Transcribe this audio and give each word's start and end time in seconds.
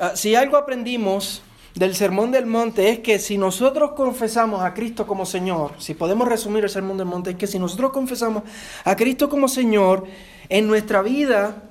ah, 0.00 0.16
si 0.16 0.34
algo 0.34 0.56
aprendimos 0.56 1.42
del 1.74 1.94
Sermón 1.94 2.32
del 2.32 2.46
Monte 2.46 2.90
es 2.90 2.98
que 2.98 3.18
si 3.18 3.38
nosotros 3.38 3.92
confesamos 3.92 4.62
a 4.62 4.74
Cristo 4.74 5.06
como 5.06 5.24
Señor, 5.24 5.74
si 5.78 5.94
podemos 5.94 6.28
resumir 6.28 6.64
el 6.64 6.70
Sermón 6.70 6.96
del 6.96 7.06
Monte, 7.06 7.30
es 7.30 7.36
que 7.36 7.46
si 7.46 7.58
nosotros 7.58 7.92
confesamos 7.92 8.42
a 8.84 8.96
Cristo 8.96 9.28
como 9.28 9.46
Señor, 9.46 10.06
en 10.48 10.66
nuestra 10.66 11.00
vida, 11.00 11.62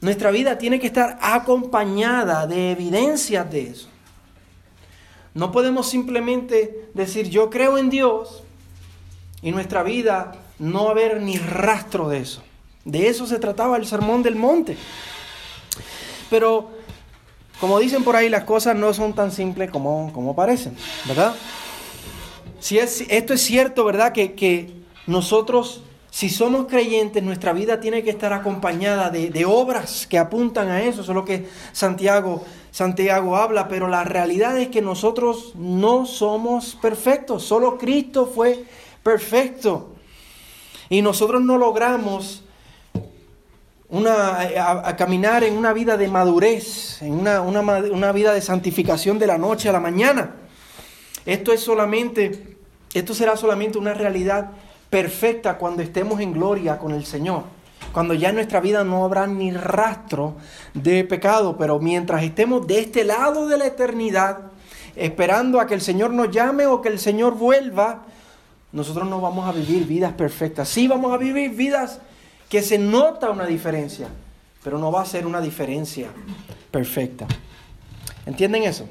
nuestra 0.00 0.30
vida 0.30 0.58
tiene 0.58 0.80
que 0.80 0.86
estar 0.86 1.18
acompañada 1.20 2.46
de 2.46 2.72
evidencias 2.72 3.50
de 3.50 3.62
eso. 3.68 3.88
No 5.34 5.52
podemos 5.52 5.88
simplemente 5.88 6.88
decir 6.94 7.28
yo 7.28 7.50
creo 7.50 7.78
en 7.78 7.90
Dios 7.90 8.42
y 9.42 9.50
nuestra 9.50 9.82
vida 9.82 10.32
no 10.58 10.88
haber 10.88 11.20
ni 11.20 11.36
rastro 11.36 12.08
de 12.08 12.18
eso. 12.18 12.42
De 12.84 13.08
eso 13.08 13.26
se 13.26 13.38
trataba 13.38 13.76
el 13.76 13.86
Sermón 13.86 14.22
del 14.22 14.36
Monte. 14.36 14.76
Pero 16.30 16.70
como 17.62 17.78
dicen 17.78 18.02
por 18.02 18.16
ahí, 18.16 18.28
las 18.28 18.42
cosas 18.42 18.74
no 18.74 18.92
son 18.92 19.12
tan 19.12 19.30
simples 19.30 19.70
como, 19.70 20.12
como 20.12 20.34
parecen, 20.34 20.76
¿verdad? 21.06 21.32
Si 22.58 22.80
es, 22.80 23.04
esto 23.08 23.34
es 23.34 23.40
cierto, 23.40 23.84
¿verdad? 23.84 24.10
Que, 24.10 24.32
que, 24.32 24.82
nosotros, 25.06 25.84
si 26.10 26.28
somos 26.28 26.66
creyentes, 26.66 27.22
nuestra 27.22 27.52
vida 27.52 27.78
tiene 27.78 28.02
que 28.02 28.10
estar 28.10 28.32
acompañada 28.32 29.10
de, 29.10 29.30
de, 29.30 29.44
obras 29.44 30.08
que 30.08 30.18
apuntan 30.18 30.70
a 30.70 30.82
eso. 30.82 31.02
Eso 31.02 31.12
es 31.12 31.14
lo 31.14 31.24
que 31.24 31.46
Santiago, 31.70 32.44
Santiago 32.72 33.36
habla, 33.36 33.68
pero 33.68 33.86
la 33.86 34.02
realidad 34.02 34.58
es 34.58 34.66
que 34.66 34.82
nosotros 34.82 35.52
no 35.54 36.04
somos 36.04 36.76
perfectos. 36.82 37.44
Solo 37.44 37.78
Cristo 37.78 38.26
fue 38.26 38.64
perfecto. 39.04 39.92
Y 40.88 41.00
nosotros 41.00 41.40
no 41.40 41.58
logramos 41.58 42.42
a, 43.92 44.96
caminar 44.96 45.44
en 45.44 45.56
una 45.56 45.72
vida 45.72 45.96
de 45.96 46.08
madurez, 46.08 47.02
en 47.02 47.12
una, 47.12 47.42
una, 47.42 47.60
una, 47.60 48.12
vida 48.12 48.32
de 48.32 48.40
santificación 48.40 49.18
de 49.18 49.26
la 49.26 49.36
noche 49.36 49.68
a 49.68 49.72
la 49.72 49.80
mañana. 49.80 50.34
Esto 51.26 51.52
es 51.52 51.60
solamente, 51.60 52.56
esto 52.94 53.14
será 53.14 53.36
solamente 53.36 53.78
una 53.78 53.92
realidad 53.92 54.50
perfecta 54.88 55.58
cuando 55.58 55.82
estemos 55.82 56.20
en 56.20 56.32
gloria 56.32 56.78
con 56.78 56.92
el 56.92 57.04
Señor. 57.04 57.44
Cuando 57.92 58.14
ya 58.14 58.30
en 58.30 58.36
nuestra 58.36 58.60
vida 58.60 58.82
no 58.84 59.04
habrá 59.04 59.26
ni 59.26 59.50
rastro 59.50 60.36
de 60.72 61.04
pecado, 61.04 61.56
pero 61.58 61.78
mientras 61.78 62.22
estemos 62.22 62.66
de 62.66 62.80
este 62.80 63.04
lado 63.04 63.46
de 63.46 63.58
la 63.58 63.66
eternidad, 63.66 64.38
esperando 64.96 65.60
a 65.60 65.66
que 65.66 65.74
el 65.74 65.82
Señor 65.82 66.12
nos 66.12 66.30
llame 66.30 66.66
o 66.66 66.80
que 66.80 66.88
el 66.88 66.98
Señor 66.98 67.34
vuelva, 67.34 68.04
nosotros 68.72 69.06
no 69.06 69.20
vamos 69.20 69.46
a 69.46 69.52
vivir 69.52 69.86
vidas 69.86 70.14
perfectas. 70.14 70.70
Sí 70.70 70.88
vamos 70.88 71.12
a 71.12 71.18
vivir 71.18 71.50
vidas 71.50 72.00
que 72.52 72.60
se 72.60 72.76
nota 72.76 73.30
una 73.30 73.46
diferencia, 73.46 74.08
pero 74.62 74.78
no 74.78 74.92
va 74.92 75.00
a 75.00 75.06
ser 75.06 75.26
una 75.26 75.40
diferencia 75.40 76.10
perfecta. 76.70 77.26
¿Entienden 78.26 78.64
eso? 78.64 78.86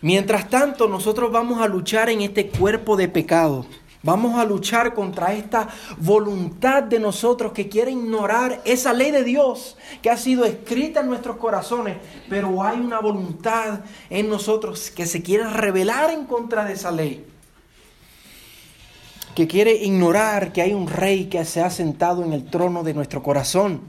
Mientras 0.00 0.50
tanto, 0.50 0.88
nosotros 0.88 1.30
vamos 1.30 1.62
a 1.62 1.68
luchar 1.68 2.10
en 2.10 2.22
este 2.22 2.48
cuerpo 2.48 2.96
de 2.96 3.06
pecado. 3.06 3.64
Vamos 4.02 4.40
a 4.40 4.44
luchar 4.44 4.92
contra 4.92 5.34
esta 5.34 5.68
voluntad 5.98 6.82
de 6.82 6.98
nosotros 6.98 7.52
que 7.52 7.68
quiere 7.68 7.92
ignorar 7.92 8.60
esa 8.64 8.92
ley 8.92 9.12
de 9.12 9.22
Dios 9.22 9.76
que 10.02 10.10
ha 10.10 10.16
sido 10.16 10.46
escrita 10.46 10.98
en 10.98 11.06
nuestros 11.06 11.36
corazones, 11.36 11.96
pero 12.28 12.60
hay 12.60 12.80
una 12.80 12.98
voluntad 12.98 13.82
en 14.10 14.28
nosotros 14.28 14.90
que 14.90 15.06
se 15.06 15.22
quiere 15.22 15.48
rebelar 15.48 16.10
en 16.10 16.24
contra 16.24 16.64
de 16.64 16.72
esa 16.72 16.90
ley 16.90 17.24
que 19.38 19.46
quiere 19.46 19.72
ignorar 19.72 20.52
que 20.52 20.62
hay 20.62 20.72
un 20.72 20.88
rey 20.88 21.26
que 21.26 21.44
se 21.44 21.62
ha 21.62 21.70
sentado 21.70 22.24
en 22.24 22.32
el 22.32 22.46
trono 22.46 22.82
de 22.82 22.92
nuestro 22.92 23.22
corazón. 23.22 23.82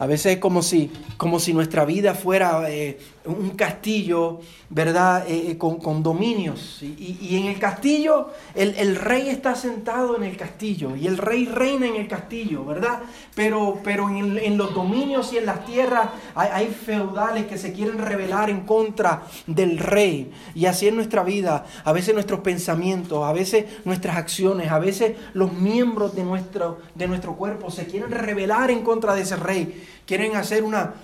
A 0.00 0.06
veces 0.06 0.32
es 0.32 0.38
como 0.38 0.62
si, 0.62 0.90
como 1.16 1.38
si 1.38 1.54
nuestra 1.54 1.84
vida 1.84 2.12
fuera 2.12 2.68
eh, 2.68 2.98
un 3.28 3.50
castillo, 3.50 4.40
¿verdad? 4.70 5.24
Eh, 5.28 5.52
eh, 5.52 5.58
con, 5.58 6.02
dominios. 6.02 6.82
Y, 6.82 7.36
en 7.36 7.46
el 7.46 7.58
castillo, 7.58 8.30
el, 8.54 8.96
rey 8.96 9.28
está 9.28 9.54
sentado 9.54 10.16
en 10.16 10.24
el 10.24 10.36
castillo 10.36 10.96
y 10.96 11.06
el 11.06 11.18
rey 11.18 11.46
reina 11.46 11.86
en 11.86 11.96
el 11.96 12.08
castillo, 12.08 12.64
¿verdad? 12.64 13.00
Pero, 13.34 13.80
pero 13.84 14.08
en, 14.08 14.56
los 14.56 14.74
dominios 14.74 15.32
y 15.32 15.38
en 15.38 15.46
las 15.46 15.64
tierras 15.64 16.08
hay, 16.34 16.48
hay, 16.52 16.66
feudales 16.68 17.46
que 17.46 17.58
se 17.58 17.72
quieren 17.72 17.98
rebelar 17.98 18.50
en 18.50 18.62
contra 18.62 19.22
del 19.46 19.78
rey. 19.78 20.30
Y 20.54 20.66
así 20.66 20.88
es 20.88 20.94
nuestra 20.94 21.22
vida, 21.22 21.66
a 21.84 21.92
veces 21.92 22.14
nuestros 22.14 22.40
pensamientos, 22.40 23.24
a 23.24 23.32
veces 23.32 23.66
nuestras 23.84 24.16
acciones, 24.16 24.70
a 24.70 24.78
veces 24.78 25.16
los 25.34 25.52
miembros 25.52 26.14
de 26.14 26.24
nuestro, 26.24 26.78
de 26.94 27.06
nuestro 27.08 27.36
cuerpo 27.36 27.70
se 27.70 27.86
quieren 27.86 28.10
rebelar 28.10 28.70
en 28.70 28.82
contra 28.82 29.14
de 29.14 29.22
ese 29.22 29.36
rey. 29.36 29.86
Quieren 30.06 30.36
hacer 30.36 30.62
una 30.64 30.94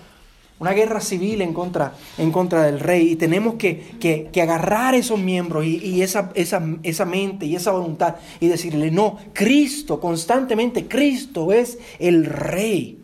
una 0.59 0.73
guerra 0.73 1.01
civil 1.01 1.43
en 1.43 1.53
contra, 1.53 1.95
en 2.17 2.31
contra 2.31 2.63
del 2.63 2.81
rey. 2.81 3.13
Y 3.13 3.17
tenemos 3.17 3.55
que, 3.55 4.31
agarrar 4.41 4.95
esos 4.95 5.19
miembros 5.19 5.65
y, 5.65 6.03
esa, 6.03 6.31
esa, 6.35 6.63
esa, 6.83 7.05
mente 7.05 7.47
y 7.47 7.57
esa 7.57 7.73
voluntad 7.73 8.17
y 8.41 8.49
decirle, 8.49 8.91
no, 8.91 9.19
Cristo, 9.33 10.01
constantemente, 10.01 10.87
Cristo 10.87 11.53
es 11.53 11.79
el 11.99 12.27
rey. 12.27 13.01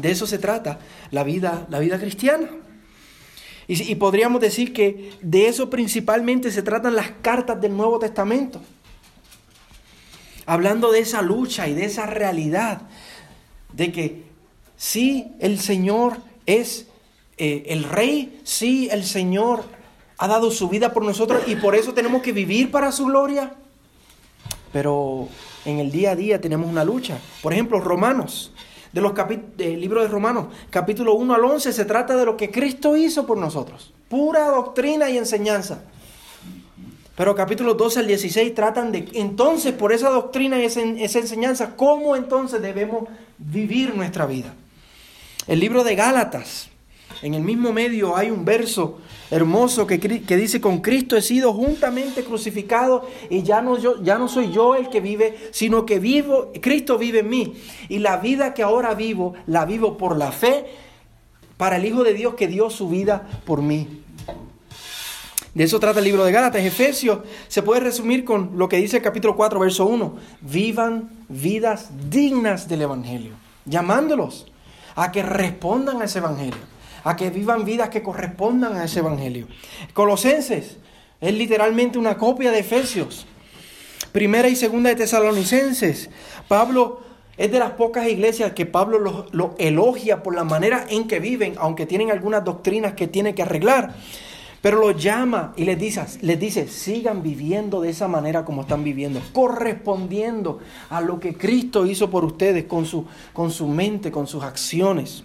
De 0.00 0.10
eso 0.10 0.26
se 0.26 0.38
trata 0.38 0.80
la 1.10 1.22
vida, 1.22 1.66
la 1.70 1.78
vida 1.78 1.98
cristiana. 1.98 2.48
Y, 3.68 3.90
y 3.90 3.94
podríamos 3.94 4.40
decir 4.40 4.72
que 4.72 5.12
de 5.22 5.46
eso 5.46 5.70
principalmente 5.70 6.50
se 6.50 6.62
tratan 6.62 6.96
las 6.96 7.10
cartas 7.22 7.60
del 7.60 7.76
Nuevo 7.76 7.98
Testamento. 7.98 8.60
Hablando 10.46 10.90
de 10.90 10.98
esa 10.98 11.22
lucha 11.22 11.68
y 11.68 11.74
de 11.74 11.84
esa 11.84 12.06
realidad 12.06 12.82
de 13.72 13.92
que 13.92 14.22
sí, 14.76 15.32
el 15.38 15.60
Señor 15.60 16.18
es 16.46 16.86
eh, 17.38 17.64
el 17.68 17.84
rey, 17.84 18.40
sí, 18.44 18.88
el 18.90 19.04
Señor 19.04 19.64
ha 20.18 20.28
dado 20.28 20.50
su 20.50 20.68
vida 20.68 20.92
por 20.92 21.04
nosotros 21.04 21.42
y 21.46 21.56
por 21.56 21.74
eso 21.74 21.94
tenemos 21.94 22.22
que 22.22 22.32
vivir 22.32 22.70
para 22.70 22.92
su 22.92 23.06
gloria. 23.06 23.54
Pero 24.72 25.28
en 25.64 25.78
el 25.78 25.90
día 25.90 26.12
a 26.12 26.16
día 26.16 26.40
tenemos 26.40 26.68
una 26.68 26.84
lucha. 26.84 27.18
Por 27.42 27.52
ejemplo, 27.52 27.80
Romanos, 27.80 28.52
de 28.92 29.00
los 29.00 29.12
del 29.56 29.80
libro 29.80 30.02
de 30.02 30.08
Romanos, 30.08 30.46
capítulo 30.70 31.14
1 31.14 31.34
al 31.34 31.44
11, 31.44 31.72
se 31.72 31.84
trata 31.84 32.16
de 32.16 32.24
lo 32.24 32.36
que 32.36 32.50
Cristo 32.50 32.96
hizo 32.96 33.26
por 33.26 33.38
nosotros. 33.38 33.92
Pura 34.08 34.46
doctrina 34.46 35.10
y 35.10 35.18
enseñanza. 35.18 35.82
Pero 37.16 37.34
capítulo 37.34 37.74
12 37.74 38.00
al 38.00 38.06
16 38.06 38.54
tratan 38.54 38.90
de 38.92 39.08
entonces 39.14 39.72
por 39.72 39.92
esa 39.92 40.08
doctrina 40.08 40.58
y 40.58 40.64
esa 40.64 41.18
enseñanza, 41.18 41.76
cómo 41.76 42.16
entonces 42.16 42.62
debemos 42.62 43.08
vivir 43.38 43.94
nuestra 43.94 44.26
vida. 44.26 44.54
El 45.48 45.58
libro 45.58 45.82
de 45.82 45.96
Gálatas, 45.96 46.68
en 47.20 47.34
el 47.34 47.42
mismo 47.42 47.72
medio 47.72 48.16
hay 48.16 48.30
un 48.30 48.44
verso 48.44 48.98
hermoso 49.30 49.86
que, 49.86 49.98
dice, 49.98 50.60
con 50.60 50.80
Cristo 50.80 51.16
he 51.16 51.22
sido 51.22 51.52
juntamente 51.52 52.22
crucificado 52.22 53.08
y 53.28 53.42
ya 53.42 53.60
no, 53.60 53.76
yo, 53.76 54.00
ya 54.02 54.18
no 54.18 54.28
soy 54.28 54.52
yo 54.52 54.76
el 54.76 54.88
que 54.88 55.00
vive, 55.00 55.36
sino 55.50 55.84
que 55.84 55.98
vivo, 55.98 56.52
Cristo 56.60 56.96
vive 56.96 57.20
en 57.20 57.28
mí. 57.28 57.54
Y 57.88 57.98
la 57.98 58.18
vida 58.18 58.54
que 58.54 58.62
ahora 58.62 58.94
vivo, 58.94 59.34
la 59.46 59.64
vivo 59.64 59.96
por 59.96 60.16
la 60.16 60.30
fe 60.30 60.66
para 61.56 61.76
el 61.76 61.86
Hijo 61.86 62.04
de 62.04 62.14
Dios 62.14 62.34
que 62.34 62.46
dio 62.46 62.70
su 62.70 62.88
vida 62.88 63.28
por 63.44 63.62
mí. 63.62 64.02
De 65.54 65.64
eso 65.64 65.80
trata 65.80 65.98
el 65.98 66.04
libro 66.04 66.24
de 66.24 66.32
Gálatas. 66.32 66.62
Efesios 66.62 67.18
se 67.48 67.62
puede 67.62 67.80
resumir 67.80 68.24
con 68.24 68.52
lo 68.56 68.68
que 68.68 68.76
dice 68.76 68.98
el 68.98 69.02
capítulo 69.02 69.36
4, 69.36 69.58
verso 69.58 69.86
1. 69.86 70.16
Vivan 70.40 71.10
vidas 71.28 71.90
dignas 72.08 72.68
del 72.68 72.82
Evangelio, 72.82 73.32
llamándolos 73.64 74.51
a 74.94 75.12
que 75.12 75.22
respondan 75.22 76.02
a 76.02 76.04
ese 76.04 76.18
evangelio, 76.18 76.60
a 77.04 77.16
que 77.16 77.30
vivan 77.30 77.64
vidas 77.64 77.88
que 77.88 78.02
correspondan 78.02 78.76
a 78.76 78.84
ese 78.84 79.00
evangelio. 79.00 79.48
Colosenses 79.94 80.78
es 81.20 81.34
literalmente 81.34 81.98
una 81.98 82.18
copia 82.18 82.50
de 82.50 82.60
Efesios. 82.60 83.26
Primera 84.10 84.48
y 84.48 84.56
segunda 84.56 84.90
de 84.90 84.96
Tesalonicenses. 84.96 86.10
Pablo 86.48 87.00
es 87.36 87.50
de 87.50 87.58
las 87.58 87.70
pocas 87.72 88.06
iglesias 88.08 88.52
que 88.52 88.66
Pablo 88.66 89.26
lo, 89.30 89.54
elogia 89.58 90.22
por 90.22 90.34
la 90.34 90.44
manera 90.44 90.84
en 90.88 91.08
que 91.08 91.18
viven, 91.18 91.54
aunque 91.58 91.86
tienen 91.86 92.10
algunas 92.10 92.44
doctrinas 92.44 92.92
que 92.92 93.08
tiene 93.08 93.34
que 93.34 93.42
arreglar. 93.42 93.94
Pero 94.62 94.78
los 94.78 95.02
llama 95.02 95.52
y 95.56 95.64
les 95.64 95.76
dice, 95.76 96.06
les 96.22 96.38
dice, 96.38 96.68
sigan 96.68 97.20
viviendo 97.20 97.80
de 97.80 97.90
esa 97.90 98.06
manera 98.06 98.44
como 98.44 98.62
están 98.62 98.84
viviendo, 98.84 99.20
correspondiendo 99.32 100.60
a 100.88 101.00
lo 101.00 101.18
que 101.18 101.34
Cristo 101.34 101.84
hizo 101.84 102.08
por 102.08 102.24
ustedes 102.24 102.64
con 102.64 102.86
su, 102.86 103.04
con 103.32 103.50
su 103.50 103.66
mente, 103.66 104.12
con 104.12 104.28
sus 104.28 104.44
acciones. 104.44 105.24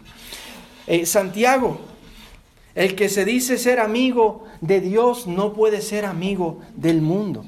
Eh, 0.87 1.05
Santiago, 1.05 1.79
el 2.73 2.95
que 2.95 3.09
se 3.09 3.25
dice 3.25 3.59
ser 3.59 3.79
amigo 3.79 4.45
de 4.61 4.81
Dios 4.81 5.27
no 5.27 5.53
puede 5.53 5.81
ser 5.81 6.05
amigo 6.05 6.59
del 6.75 7.01
mundo. 7.01 7.45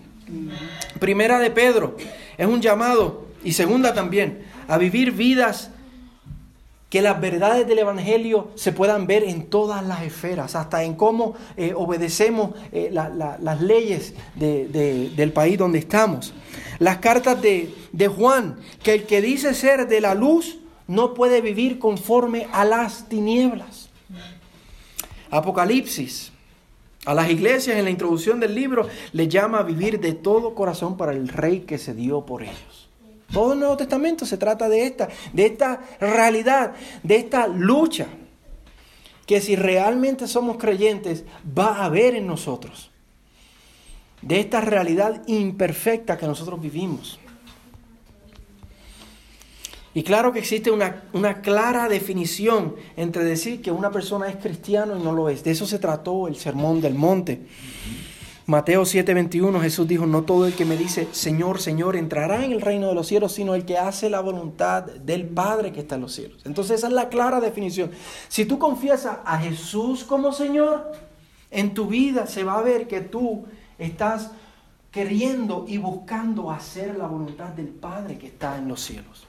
Primera 1.00 1.40
de 1.40 1.50
Pedro 1.50 1.98
es 2.38 2.46
un 2.46 2.62
llamado, 2.62 3.26
y 3.44 3.54
segunda 3.54 3.96
también, 3.96 4.44
a 4.68 4.78
vivir 4.78 5.12
vidas 5.12 5.72
que 6.90 7.02
las 7.02 7.22
verdades 7.22 7.68
del 7.68 7.80
Evangelio 7.80 8.50
se 8.56 8.72
puedan 8.72 9.06
ver 9.06 9.24
en 9.24 9.46
todas 9.46 9.86
las 9.86 10.02
esferas, 10.02 10.56
hasta 10.56 10.84
en 10.84 10.96
cómo 10.96 11.36
eh, 11.56 11.74
obedecemos 11.76 12.52
eh, 12.72 12.90
las 12.92 13.62
leyes 13.62 14.16
del 14.36 15.32
país 15.34 15.58
donde 15.58 15.80
estamos. 15.80 16.34
Las 16.80 16.98
cartas 16.98 17.42
de, 17.42 17.74
de 17.92 18.08
Juan, 18.08 18.58
que 18.82 18.96
el 18.96 19.04
que 19.04 19.22
dice 19.22 19.54
ser 19.54 19.88
de 19.88 20.02
la 20.02 20.16
luz 20.16 20.60
no 20.88 21.14
puede 21.14 21.42
vivir 21.42 21.78
conforme 21.78 22.48
a 22.52 22.66
las 22.66 23.08
tinieblas. 23.08 23.90
Apocalipsis, 25.30 26.32
a 27.06 27.14
las 27.14 27.30
iglesias 27.30 27.78
en 27.78 27.84
la 27.84 27.92
introducción 27.92 28.40
del 28.40 28.56
libro, 28.56 28.88
le 29.14 29.28
llama 29.28 29.60
a 29.60 29.64
vivir 29.64 30.00
de 30.00 30.14
todo 30.14 30.56
corazón 30.56 30.98
para 30.98 31.12
el 31.12 31.28
rey 31.28 31.60
que 31.62 31.78
se 31.78 31.94
dio 31.94 32.26
por 32.26 32.42
ellos. 32.42 32.69
Todo 33.32 33.54
el 33.54 33.60
Nuevo 33.60 33.78
Testamento 33.78 34.26
se 34.26 34.38
trata 34.38 34.68
de 34.70 34.86
esta, 34.86 35.10
de 35.34 35.46
esta 35.46 35.82
realidad, 36.00 36.74
de 37.04 37.16
esta 37.18 37.48
lucha 37.48 38.08
que 39.30 39.42
si 39.42 39.56
realmente 39.56 40.28
somos 40.28 40.58
creyentes 40.58 41.24
va 41.58 41.78
a 41.78 41.86
haber 41.86 42.16
en 42.16 42.26
nosotros. 42.26 42.90
De 44.24 44.40
esta 44.40 44.60
realidad 44.60 45.22
imperfecta 45.28 46.18
que 46.18 46.26
nosotros 46.26 46.60
vivimos. 46.60 47.20
Y 49.94 50.02
claro 50.02 50.34
que 50.34 50.40
existe 50.40 50.72
una, 50.72 51.04
una, 51.14 51.42
clara 51.42 51.88
definición 51.88 52.76
entre 52.98 53.24
decir 53.24 53.62
que 53.62 53.72
una 53.72 53.92
persona 53.92 54.30
es 54.30 54.38
cristiano 54.38 54.98
y 54.98 55.04
no 55.04 55.12
lo 55.12 55.30
es. 55.30 55.44
De 55.44 55.52
eso 55.52 55.68
se 55.68 55.78
trató 55.78 56.28
el 56.28 56.36
sermón 56.36 56.82
del 56.82 56.96
monte. 56.96 57.42
Mateo 58.50 58.82
7:21 58.82 59.62
Jesús 59.62 59.88
dijo, 59.88 60.08
no 60.08 60.24
todo 60.24 60.48
el 60.48 60.56
que 60.56 60.66
me 60.66 60.76
dice, 60.76 61.08
Señor, 61.12 61.62
Señor, 61.62 61.96
entrará 61.96 62.44
en 62.44 62.52
el 62.52 62.62
reino 62.62 62.88
de 62.88 62.96
los 62.96 63.06
cielos, 63.06 63.34
sino 63.34 63.54
el 63.54 63.64
que 63.64 63.78
hace 63.78 64.10
la 64.10 64.22
voluntad 64.22 64.86
del 64.86 65.28
Padre 65.28 65.72
que 65.72 65.82
está 65.82 65.96
en 65.96 66.02
los 66.02 66.14
cielos. 66.14 66.42
Entonces 66.46 66.80
esa 66.80 66.88
es 66.88 66.94
la 66.94 67.10
clara 67.10 67.40
definición. 67.40 67.92
Si 68.28 68.46
tú 68.46 68.58
confiesas 68.58 69.20
a 69.24 69.38
Jesús 69.38 70.04
como 70.04 70.32
Señor, 70.32 70.92
en 71.52 71.76
tu 71.76 71.86
vida 71.86 72.26
se 72.26 72.44
va 72.44 72.58
a 72.58 72.64
ver 72.64 72.88
que 72.88 73.02
tú 73.02 73.46
estás 73.78 74.32
queriendo 74.90 75.66
y 75.68 75.78
buscando 75.78 76.50
hacer 76.50 76.98
la 76.98 77.06
voluntad 77.06 77.50
del 77.50 77.68
Padre 77.68 78.18
que 78.18 78.26
está 78.26 78.58
en 78.58 78.68
los 78.68 78.82
cielos. 78.82 79.28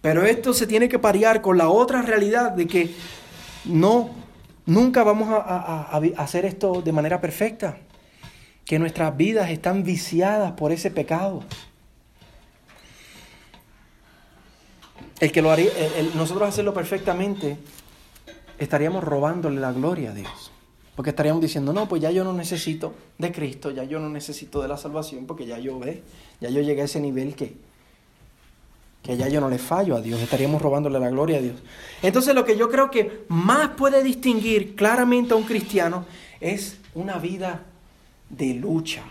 Pero 0.00 0.22
esto 0.22 0.54
se 0.54 0.68
tiene 0.68 0.88
que 0.88 1.00
parear 1.00 1.42
con 1.42 1.58
la 1.58 1.68
otra 1.68 2.00
realidad 2.02 2.52
de 2.52 2.68
que 2.68 2.94
no, 3.64 4.21
nunca 4.66 5.04
vamos 5.04 5.28
a, 5.30 6.00
hacer 6.16 6.44
esto 6.44 6.82
de 6.82 6.92
manera 6.92 7.20
perfecta. 7.20 7.78
Que 8.64 8.78
nuestras 8.78 9.16
vidas 9.16 9.50
están 9.50 9.82
viciadas 9.82 10.52
por 10.52 10.72
ese 10.72 10.90
pecado. 10.90 11.42
El 15.20 15.32
que 15.32 15.42
lo 15.42 15.50
haría, 15.50 15.70
nosotros 16.14 16.48
hacerlo 16.48 16.72
perfectamente, 16.74 17.56
estaríamos 18.58 19.04
robándole 19.04 19.60
la 19.60 19.72
gloria 19.72 20.10
a 20.10 20.14
Dios. 20.14 20.52
Porque 20.96 21.10
estaríamos 21.10 21.40
diciendo, 21.40 21.72
no, 21.72 21.88
pues 21.88 22.02
ya 22.02 22.10
yo 22.10 22.22
no 22.22 22.32
necesito 22.32 22.94
de 23.18 23.32
Cristo, 23.32 23.70
ya 23.70 23.84
yo 23.84 23.98
no 23.98 24.08
necesito 24.08 24.60
de 24.60 24.68
la 24.68 24.76
salvación, 24.76 25.26
porque 25.26 25.46
ya 25.46 25.58
yo 25.58 25.78
ve, 25.78 26.02
ya 26.40 26.50
yo 26.50 26.60
llegué 26.60 26.82
a 26.82 26.84
ese 26.84 27.00
nivel 27.00 27.34
que, 27.34 27.56
que 29.02 29.16
ya 29.16 29.28
yo 29.28 29.40
no 29.40 29.50
le 29.50 29.58
fallo 29.58 29.96
a 29.96 30.00
Dios, 30.00 30.20
estaríamos 30.20 30.62
robándole 30.62 30.98
la 31.00 31.10
gloria 31.10 31.38
a 31.38 31.40
Dios. 31.40 31.56
Entonces 32.02 32.34
lo 32.34 32.44
que 32.44 32.56
yo 32.56 32.70
creo 32.70 32.90
que 32.90 33.24
más 33.28 33.70
puede 33.70 34.02
distinguir 34.02 34.76
claramente 34.76 35.34
a 35.34 35.36
un 35.36 35.42
cristiano 35.42 36.06
es 36.40 36.78
una 36.94 37.18
vida 37.18 37.62
de 38.28 38.54
lucha, 38.54 39.02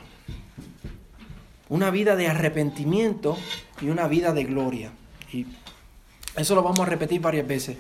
una 1.67 1.91
vida 1.91 2.15
de 2.15 2.27
arrepentimiento 2.27 3.37
y 3.81 3.89
una 3.89 4.07
vida 4.07 4.33
de 4.33 4.45
gloria. 4.45 4.91
Y 5.33 5.45
eso 6.35 6.55
lo 6.55 6.63
vamos 6.63 6.79
a 6.79 6.85
repetir 6.85 7.19
varias 7.19 7.45
veces. 7.45 7.77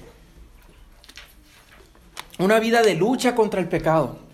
Una 2.39 2.59
vida 2.59 2.81
de 2.81 2.95
lucha 2.95 3.35
contra 3.35 3.61
el 3.61 3.69
pecado. 3.69 4.30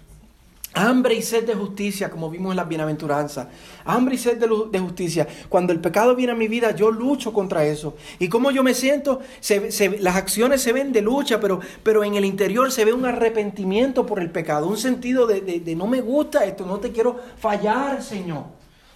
Hambre 0.77 1.15
y 1.15 1.24
sed 1.24 1.44
de 1.44 1.56
justicia, 1.56 2.12
como 2.12 2.29
vimos 2.29 2.51
en 2.51 2.57
las 2.57 2.68
bienaventuranzas. 2.68 3.47
Hambre 3.83 4.13
y 4.13 4.18
sed 4.19 4.38
de, 4.38 4.79
justicia. 4.79 5.27
Cuando 5.50 5.74
el 5.74 5.79
pecado 5.79 6.15
viene 6.15 6.33
a 6.33 6.35
mi 6.35 6.47
vida, 6.47 6.69
yo 6.75 6.91
lucho 6.91 7.33
contra 7.33 7.65
eso. 7.65 7.95
¿Y 8.19 8.29
cómo 8.29 8.51
yo 8.51 8.62
me 8.62 8.75
siento? 8.75 9.19
las 10.00 10.15
acciones 10.15 10.62
se 10.62 10.74
ven 10.74 10.91
de 10.91 11.01
lucha, 11.01 11.39
pero, 11.39 11.62
pero 11.81 12.03
en 12.03 12.13
el 12.13 12.25
interior 12.25 12.71
se 12.71 12.85
ve 12.85 12.94
un 12.94 13.06
arrepentimiento 13.06 14.06
por 14.06 14.19
el 14.19 14.29
pecado. 14.29 14.68
Un 14.68 14.77
sentido 14.77 15.25
de, 15.25 15.41
de 15.41 15.75
no 15.75 15.88
me 15.88 16.00
gusta 16.01 16.45
esto, 16.45 16.63
no 16.63 16.77
te 16.77 16.91
quiero 16.91 17.19
fallar, 17.39 18.03
Señor. 18.03 18.44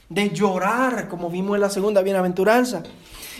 De 0.08 0.30
llorar, 0.30 1.08
como 1.08 1.32
vimos 1.32 1.56
en 1.56 1.62
la 1.62 1.72
segunda 1.72 2.04
bienaventuranza. 2.04 2.84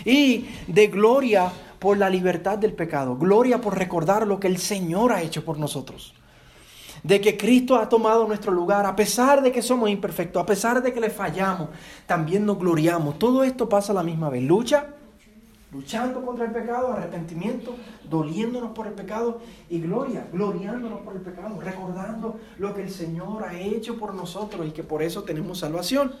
Y 0.04 0.46
de 0.66 0.88
gloria 0.88 1.52
por 1.78 1.96
la 1.96 2.10
libertad 2.10 2.58
del 2.58 2.72
pecado. 2.72 3.14
Gloria 3.14 3.60
por 3.60 3.78
recordar 3.78 4.26
lo 4.26 4.40
que 4.40 4.48
el 4.48 4.58
Señor 4.58 5.12
ha 5.12 5.22
hecho 5.22 5.44
por 5.44 5.58
nosotros 5.58 6.14
de 7.02 7.20
que 7.20 7.36
Cristo 7.36 7.76
ha 7.76 7.88
tomado 7.88 8.26
nuestro 8.26 8.52
lugar, 8.52 8.86
a 8.86 8.94
pesar 8.94 9.42
de 9.42 9.50
que 9.50 9.62
somos 9.62 9.90
imperfectos, 9.90 10.42
a 10.42 10.46
pesar 10.46 10.82
de 10.82 10.92
que 10.92 11.00
le 11.00 11.10
fallamos, 11.10 11.68
también 12.06 12.46
nos 12.46 12.58
gloriamos. 12.58 13.18
Todo 13.18 13.42
esto 13.42 13.68
pasa 13.68 13.92
a 13.92 13.94
la 13.96 14.02
misma 14.02 14.30
vez. 14.30 14.42
Lucha, 14.42 14.86
luchando 15.72 16.24
contra 16.24 16.44
el 16.44 16.52
pecado, 16.52 16.92
arrepentimiento, 16.92 17.74
doliéndonos 18.08 18.70
por 18.70 18.86
el 18.86 18.92
pecado 18.92 19.40
y 19.68 19.80
gloria, 19.80 20.28
gloriándonos 20.32 21.00
por 21.00 21.14
el 21.16 21.22
pecado, 21.22 21.60
recordando 21.60 22.38
lo 22.58 22.74
que 22.74 22.82
el 22.82 22.90
Señor 22.90 23.44
ha 23.44 23.58
hecho 23.58 23.98
por 23.98 24.14
nosotros 24.14 24.66
y 24.66 24.70
que 24.70 24.84
por 24.84 25.02
eso 25.02 25.24
tenemos 25.24 25.58
salvación. 25.58 26.12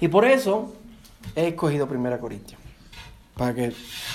Y 0.00 0.08
por 0.08 0.24
eso 0.24 0.72
he 1.36 1.48
escogido 1.48 1.86
1 1.86 2.18
Corintios. 2.18 2.60
Para 3.36 3.54
que, 3.54 3.72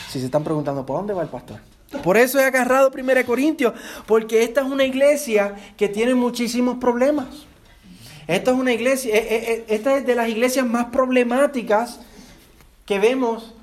si 0.10 0.20
se 0.20 0.26
están 0.26 0.44
preguntando, 0.44 0.86
¿por 0.86 0.98
dónde 0.98 1.14
va 1.14 1.22
el 1.22 1.30
pastor? 1.30 1.69
Por 2.04 2.18
eso 2.18 2.40
he 2.40 2.46
agarrado 2.46 2.92
1 2.94 3.26
Corintios, 3.26 3.74
porque 4.06 4.44
esta 4.44 4.62
es 4.62 4.68
una 4.68 4.84
iglesia 4.84 5.56
que 5.76 5.90
tiene 5.90 6.14
muchísimos 6.14 6.78
problemas. 6.78 7.28
Esta 8.28 8.52
es 8.52 8.58
una 8.58 8.72
iglesia, 8.72 9.16
eh, 9.16 9.18
eh, 9.18 9.44
eh, 9.48 9.66
esta 9.70 9.98
es 9.98 10.06
de 10.06 10.14
las 10.14 10.30
iglesias 10.30 10.66
más 10.66 10.86
problemáticas 10.86 12.00
que 12.86 13.00
vemos 13.00 13.56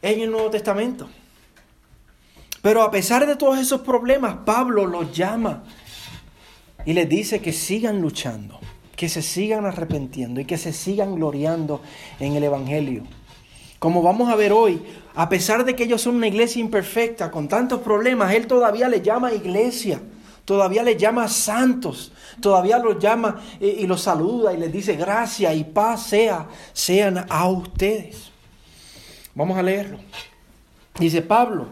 en 0.00 0.20
el 0.20 0.30
Nuevo 0.30 0.50
Testamento. 0.50 1.08
Pero 2.62 2.82
a 2.82 2.90
pesar 2.90 3.26
de 3.26 3.34
todos 3.34 3.58
esos 3.58 3.80
problemas, 3.80 4.36
Pablo 4.44 4.86
los 4.86 5.12
llama 5.12 5.64
y 6.86 6.92
les 6.92 7.08
dice 7.08 7.40
que 7.40 7.52
sigan 7.52 8.00
luchando, 8.00 8.60
que 8.94 9.08
se 9.08 9.22
sigan 9.22 9.66
arrepentiendo 9.66 10.40
y 10.40 10.44
que 10.44 10.56
se 10.56 10.72
sigan 10.72 11.16
gloriando 11.16 11.82
en 12.20 12.36
el 12.36 12.44
Evangelio. 12.44 13.02
Como 13.84 14.00
vamos 14.00 14.30
a 14.30 14.34
ver 14.34 14.50
hoy, 14.50 14.82
a 15.14 15.28
pesar 15.28 15.62
de 15.62 15.76
que 15.76 15.84
ellos 15.84 16.00
son 16.00 16.14
una 16.16 16.26
iglesia 16.26 16.58
imperfecta, 16.58 17.30
con 17.30 17.48
tantos 17.48 17.82
problemas, 17.82 18.32
Él 18.32 18.46
todavía 18.46 18.88
le 18.88 19.02
llama 19.02 19.34
iglesia, 19.34 20.00
todavía 20.46 20.82
le 20.82 20.96
llama 20.96 21.28
santos, 21.28 22.10
todavía 22.40 22.78
los 22.78 22.98
llama 22.98 23.42
y, 23.60 23.86
los 23.86 24.00
saluda 24.00 24.54
y 24.54 24.56
les 24.56 24.72
dice 24.72 24.96
gracia 24.96 25.52
y 25.52 25.64
paz 25.64 26.06
sea, 26.06 26.48
sean 26.72 27.26
a 27.28 27.46
ustedes. 27.46 28.30
Vamos 29.34 29.58
a 29.58 29.62
leerlo. 29.62 29.98
Dice 30.98 31.20
Pablo, 31.20 31.66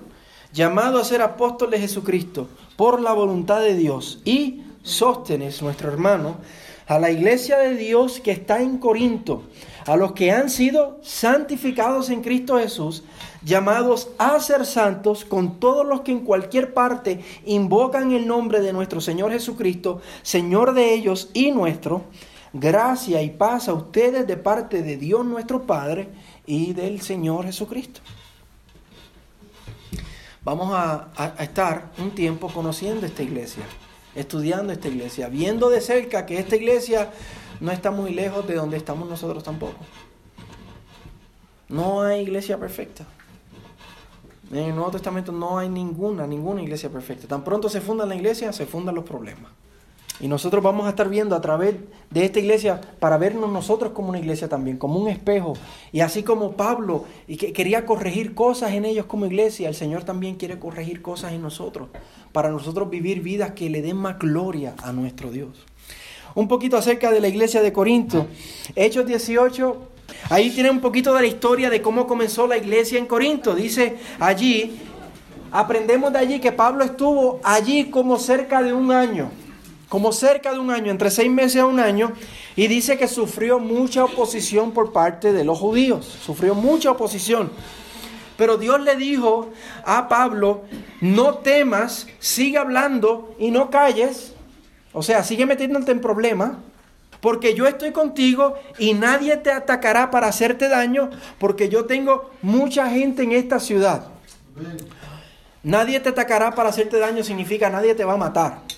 llamado 0.53 0.99
a 0.99 1.07
ser 1.07 1.23
apóstol 1.23 1.71
de 1.71 1.79
Jesucristo 1.79 2.47
por 2.77 3.01
la 3.01 3.15
voluntad 3.15 3.63
de 3.63 3.75
Dios 3.75 4.21
y 4.27 4.65
Sóstenes, 4.83 5.63
nuestro 5.63 5.91
hermano, 5.91 6.37
a 6.87 6.99
la 6.99 7.11
iglesia 7.11 7.59
de 7.59 7.77
Dios 7.77 8.21
que 8.21 8.33
está 8.33 8.61
en 8.63 8.79
Corinto, 8.79 9.45
a 9.87 9.97
los 9.97 10.13
que 10.13 10.31
han 10.31 10.51
sido 10.51 10.99
santificados 11.03 12.11
en 12.11 12.23
Cristo 12.23 12.59
Jesús, 12.59 13.05
llamados 13.45 14.11
a 14.19 14.39
ser 14.41 14.67
santos, 14.67 15.25
con 15.25 15.59
todos 15.59 15.87
los 15.87 16.03
que 16.03 16.13
en 16.13 16.21
cualquier 16.21 16.75
parte 16.75 17.21
invocan 17.45 18.13
el 18.13 18.27
nombre 18.27 18.61
de 18.61 18.73
nuestro 18.73 19.01
Señor 19.01 19.33
Jesucristo, 19.33 20.01
Señor 20.23 20.75
de 20.75 20.95
ellos 20.95 21.31
y 21.35 21.51
nuestro, 21.51 22.05
gracia 22.53 23.23
y 23.23 23.31
paz 23.31 23.69
a 23.69 23.75
ustedes 23.75 24.27
de 24.27 24.37
parte 24.37 24.83
de 24.83 24.97
Dios 24.97 25.25
nuestro 25.25 25.63
Padre 25.63 26.09
y 26.47 26.73
del 26.73 27.01
Señor 27.01 27.47
Jesucristo. 27.47 28.01
Vamos 30.45 30.73
a, 30.75 31.35
estar 31.39 31.93
un 31.99 32.11
tiempo 32.11 32.49
conociendo 32.49 33.07
esta 33.07 33.23
iglesia, 33.23 33.63
estudiando 34.15 34.73
esta 34.73 34.89
iglesia, 34.89 35.29
viendo 35.29 35.71
de 35.71 35.81
cerca 35.81 36.27
que 36.27 36.39
esta 36.39 36.57
iglesia 36.57 37.11
no 37.61 37.73
está 37.73 37.91
muy 37.91 38.13
lejos 38.13 38.47
de 38.47 38.55
donde 38.55 38.77
estamos 38.77 39.09
nosotros 39.09 39.43
tampoco. 39.43 39.79
No 41.69 42.03
hay 42.03 42.21
iglesia 42.21 42.59
perfecta. 42.59 43.07
En 44.51 44.59
el 44.59 44.75
Nuevo 44.75 44.91
Testamento 44.91 45.33
no 45.33 45.59
hay 45.59 45.69
ninguna, 45.69 46.27
ninguna 46.27 46.63
iglesia 46.63 46.91
perfecta. 46.91 47.27
Tan 47.27 47.43
pronto 47.43 47.71
se 47.71 47.81
funda 47.81 48.05
la 48.05 48.15
iglesia, 48.15 48.53
se 48.53 48.67
fundan 48.67 48.95
los 48.95 49.05
problemas. 49.05 49.51
Y 50.21 50.29
nosotros 50.29 50.63
vamos 50.63 50.87
a 50.87 50.91
estar 50.91 51.09
viendo 51.09 51.35
a 51.35 51.41
través 51.41 51.75
de 52.11 52.25
esta 52.25 52.39
iglesia 52.39 52.81
para 53.01 53.17
vernos 53.17 53.51
nosotros 53.51 53.93
como 53.93 54.11
una 54.11 54.19
iglesia 54.19 54.49
también, 54.49 54.77
como 54.77 54.99
un 54.99 55.09
espejo. 55.09 55.55
Y 55.91 56.01
así 56.01 56.23
como 56.23 56.53
Pablo 56.53 57.05
y 57.27 57.37
que 57.37 57.53
quería 57.53 57.87
corregir 57.87 58.35
cosas 58.35 58.73
en 58.73 58.85
ellos 58.85 59.07
como 59.07 59.27
iglesia, 59.27 59.69
el 59.69 59.75
Señor 59.75 60.05
también 60.05 60.37
quiere 60.37 60.59
corregir 60.59 61.03
cosas 61.03 61.33
en 61.33 61.43
nosotros, 61.43 61.89
para 62.33 62.51
nosotros 62.51 62.89
vivir 62.89 63.21
vidas 63.21 63.53
que 63.53 63.71
le 63.71 63.83
den 63.83 63.97
más 63.97 64.19
gloria 64.19 64.75
a 64.83 64.93
nuestro 64.93 65.31
Dios. 65.31 65.65
Un 66.35 66.49
poquito 66.49 66.77
acerca 66.77 67.11
de 67.11 67.21
la 67.21 67.29
iglesia 67.29 67.61
de 67.61 67.73
Corinto. 67.73 68.27
Hechos 68.77 69.07
18, 69.07 69.93
Ahí 70.31 70.51
tiene 70.51 70.71
un 70.71 70.81
poquito 70.81 71.15
de 71.15 71.23
la 71.23 71.27
historia 71.27 71.71
de 71.71 71.83
cómo 71.83 72.07
comenzó 72.07 72.47
la 72.47 72.57
iglesia 72.57 72.99
en 72.99 73.07
Corinto. 73.07 73.55
Dice 73.55 73.97
allí, 74.19 74.79
aprendemos 75.51 76.13
de 76.13 76.19
allí 76.19 76.41
que 76.41 76.53
Pablo 76.53 76.85
estuvo 76.85 77.41
allí 77.43 77.91
como 77.91 78.19
cerca 78.19 78.63
de 78.63 78.73
un 78.73 78.93
año, 78.93 79.31
como 79.93 80.11
cerca 80.11 80.55
de 80.55 80.59
un 80.59 80.71
año, 80.71 80.91
entre 80.91 81.11
seis 81.11 81.31
meses 81.31 81.61
a 81.61 81.67
un 81.67 81.79
año, 81.79 82.15
y 82.57 82.67
dice 82.67 82.97
que 82.97 83.07
sufrió 83.07 83.59
mucha 83.59 84.07
oposición 84.07 84.73
por 84.73 84.91
parte 84.91 85.35
de 85.35 85.45
los 85.45 85.59
judíos, 85.59 86.07
sufrió 86.25 86.55
mucha 86.55 86.93
oposición. 86.93 87.53
Pero 88.39 88.57
Dios 88.57 88.81
le 88.81 88.97
dijo 88.97 89.51
a 89.85 90.09
Pablo, 90.09 90.63
no 91.03 91.35
temas, 91.35 92.07
sigue 92.21 92.57
hablando 92.57 93.37
y 93.39 93.51
no 93.51 93.69
calles. 93.69 94.33
O 94.95 95.03
sea, 95.03 95.23
sigue 95.25 95.45
metiéndote 95.45 95.93
en 95.93 96.01
problemas. 96.01 96.53
Porque 97.21 97.55
yo 97.55 97.67
estoy 97.67 97.93
contigo 97.93 98.55
y 98.79 98.95
nadie 98.95 99.37
te 99.37 99.53
atacará 99.53 100.11
para 100.11 100.29
hacerte 100.29 100.71
daño, 100.71 101.11
porque 101.39 101.69
yo 101.69 101.85
tengo 101.85 102.31
mucha 102.41 102.89
gente 102.89 103.25
en 103.25 103.33
esta 103.33 103.61
ciudad. 103.61 104.07
Nadie 105.63 106.01
te 106.01 106.09
atacará 106.09 106.55
para 106.55 106.71
hacerte 106.71 106.99
daño 106.99 107.23
significa 107.23 107.69
nadie 107.69 107.95
te 107.95 108.07
va 108.07 108.15
a 108.15 108.17
matar. 108.17 108.72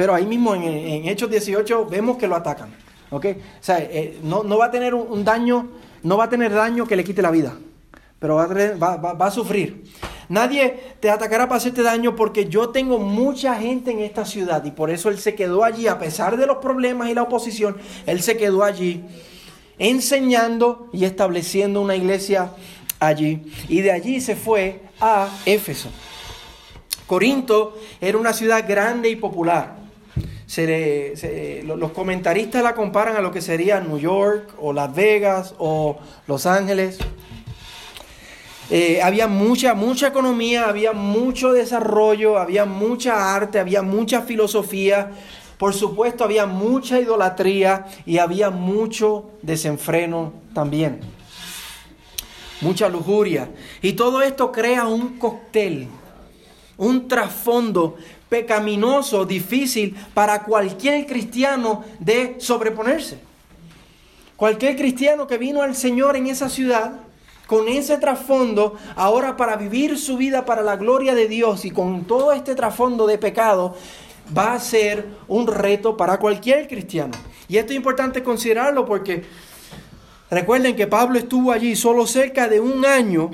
Pero 0.00 0.14
ahí 0.14 0.24
mismo 0.24 0.54
en, 0.54 1.06
Hechos 1.06 1.30
18 1.30 1.84
vemos 1.84 2.16
que 2.16 2.26
lo 2.26 2.34
atacan. 2.34 2.70
¿ok? 3.10 3.26
O 3.36 3.62
sea, 3.62 3.80
eh, 3.80 4.18
no, 4.22 4.56
va 4.56 4.64
a 4.64 4.70
tener 4.70 4.94
un, 4.94 5.22
daño, 5.22 5.68
no 6.02 6.16
va 6.16 6.24
a 6.24 6.28
tener 6.30 6.54
daño 6.54 6.86
que 6.86 6.96
le 6.96 7.04
quite 7.04 7.20
la 7.20 7.30
vida, 7.30 7.52
pero 8.18 8.36
va 8.36 8.44
a, 8.44 8.96
va 8.96 9.26
a 9.26 9.30
sufrir. 9.30 9.84
Nadie 10.30 10.94
te 11.00 11.10
atacará 11.10 11.46
para 11.46 11.58
hacerte 11.58 11.82
daño 11.82 12.16
porque 12.16 12.48
yo 12.48 12.70
tengo 12.70 12.98
mucha 12.98 13.56
gente 13.56 13.90
en 13.90 13.98
esta 13.98 14.24
ciudad 14.24 14.64
y 14.64 14.70
por 14.70 14.88
eso 14.88 15.10
él 15.10 15.18
se 15.18 15.34
quedó 15.34 15.64
allí, 15.64 15.86
a 15.86 15.98
pesar 15.98 16.38
de 16.38 16.46
los 16.46 16.56
problemas 16.56 17.10
y 17.10 17.14
la 17.14 17.24
oposición, 17.24 17.76
él 18.06 18.22
se 18.22 18.38
quedó 18.38 18.64
allí 18.64 19.04
enseñando 19.78 20.88
y 20.94 21.04
estableciendo 21.04 21.82
una 21.82 21.94
iglesia 21.94 22.52
allí. 23.00 23.42
Y 23.68 23.82
de 23.82 23.92
allí 23.92 24.22
se 24.22 24.34
fue 24.34 24.80
a 24.98 25.28
Éfeso. 25.44 25.90
Corinto 27.06 27.76
era 28.00 28.16
una 28.16 28.32
ciudad 28.32 28.64
grande 28.66 29.10
y 29.10 29.16
popular. 29.16 29.79
Los 31.64 31.92
comentaristas 31.92 32.62
la 32.62 32.74
comparan 32.74 33.16
a 33.16 33.20
lo 33.20 33.30
que 33.30 33.40
sería 33.40 33.80
New 33.80 33.98
York 33.98 34.54
o 34.58 34.72
Las 34.72 34.92
Vegas 34.94 35.54
o 35.58 35.98
Los 36.26 36.46
Ángeles. 36.46 36.98
Eh, 38.68 39.00
había 39.02 39.26
mucha, 39.26 39.74
mucha 39.74 40.08
economía, 40.08 40.68
había 40.68 40.92
mucho 40.92 41.52
desarrollo, 41.52 42.38
había 42.38 42.64
mucha 42.64 43.34
arte, 43.34 43.58
había 43.58 43.82
mucha 43.82 44.22
filosofía. 44.22 45.10
Por 45.58 45.74
supuesto, 45.74 46.24
había 46.24 46.46
mucha 46.46 47.00
idolatría 47.00 47.86
y 48.06 48.18
había 48.18 48.50
mucho 48.50 49.30
desenfreno 49.42 50.32
también. 50.54 51.00
Mucha 52.60 52.88
lujuria. 52.88 53.50
Y 53.82 53.92
todo 53.92 54.22
esto 54.22 54.50
crea 54.50 54.86
un 54.86 55.18
cóctel 55.18 55.88
un 56.80 57.08
trasfondo 57.08 57.96
pecaminoso, 58.30 59.26
difícil 59.26 59.94
para 60.14 60.44
cualquier 60.44 61.04
cristiano 61.04 61.84
de 61.98 62.36
sobreponerse. 62.38 63.18
Cualquier 64.36 64.76
cristiano 64.76 65.26
que 65.26 65.36
vino 65.36 65.60
al 65.60 65.76
Señor 65.76 66.16
en 66.16 66.28
esa 66.28 66.48
ciudad, 66.48 66.92
con 67.46 67.68
ese 67.68 67.98
trasfondo, 67.98 68.76
ahora 68.96 69.36
para 69.36 69.56
vivir 69.56 69.98
su 69.98 70.16
vida 70.16 70.46
para 70.46 70.62
la 70.62 70.76
gloria 70.76 71.14
de 71.14 71.28
Dios 71.28 71.66
y 71.66 71.72
con 71.72 72.04
todo 72.04 72.32
este 72.32 72.54
trasfondo 72.54 73.06
de 73.06 73.18
pecado, 73.18 73.76
va 74.36 74.54
a 74.54 74.60
ser 74.60 75.06
un 75.26 75.46
reto 75.48 75.96
para 75.96 76.18
cualquier 76.18 76.68
cristiano. 76.68 77.12
Y 77.48 77.58
esto 77.58 77.72
es 77.72 77.76
importante 77.76 78.22
considerarlo 78.22 78.86
porque 78.86 79.24
recuerden 80.30 80.76
que 80.76 80.86
Pablo 80.86 81.18
estuvo 81.18 81.50
allí 81.50 81.74
solo 81.74 82.06
cerca 82.06 82.48
de 82.48 82.60
un 82.60 82.86
año 82.86 83.32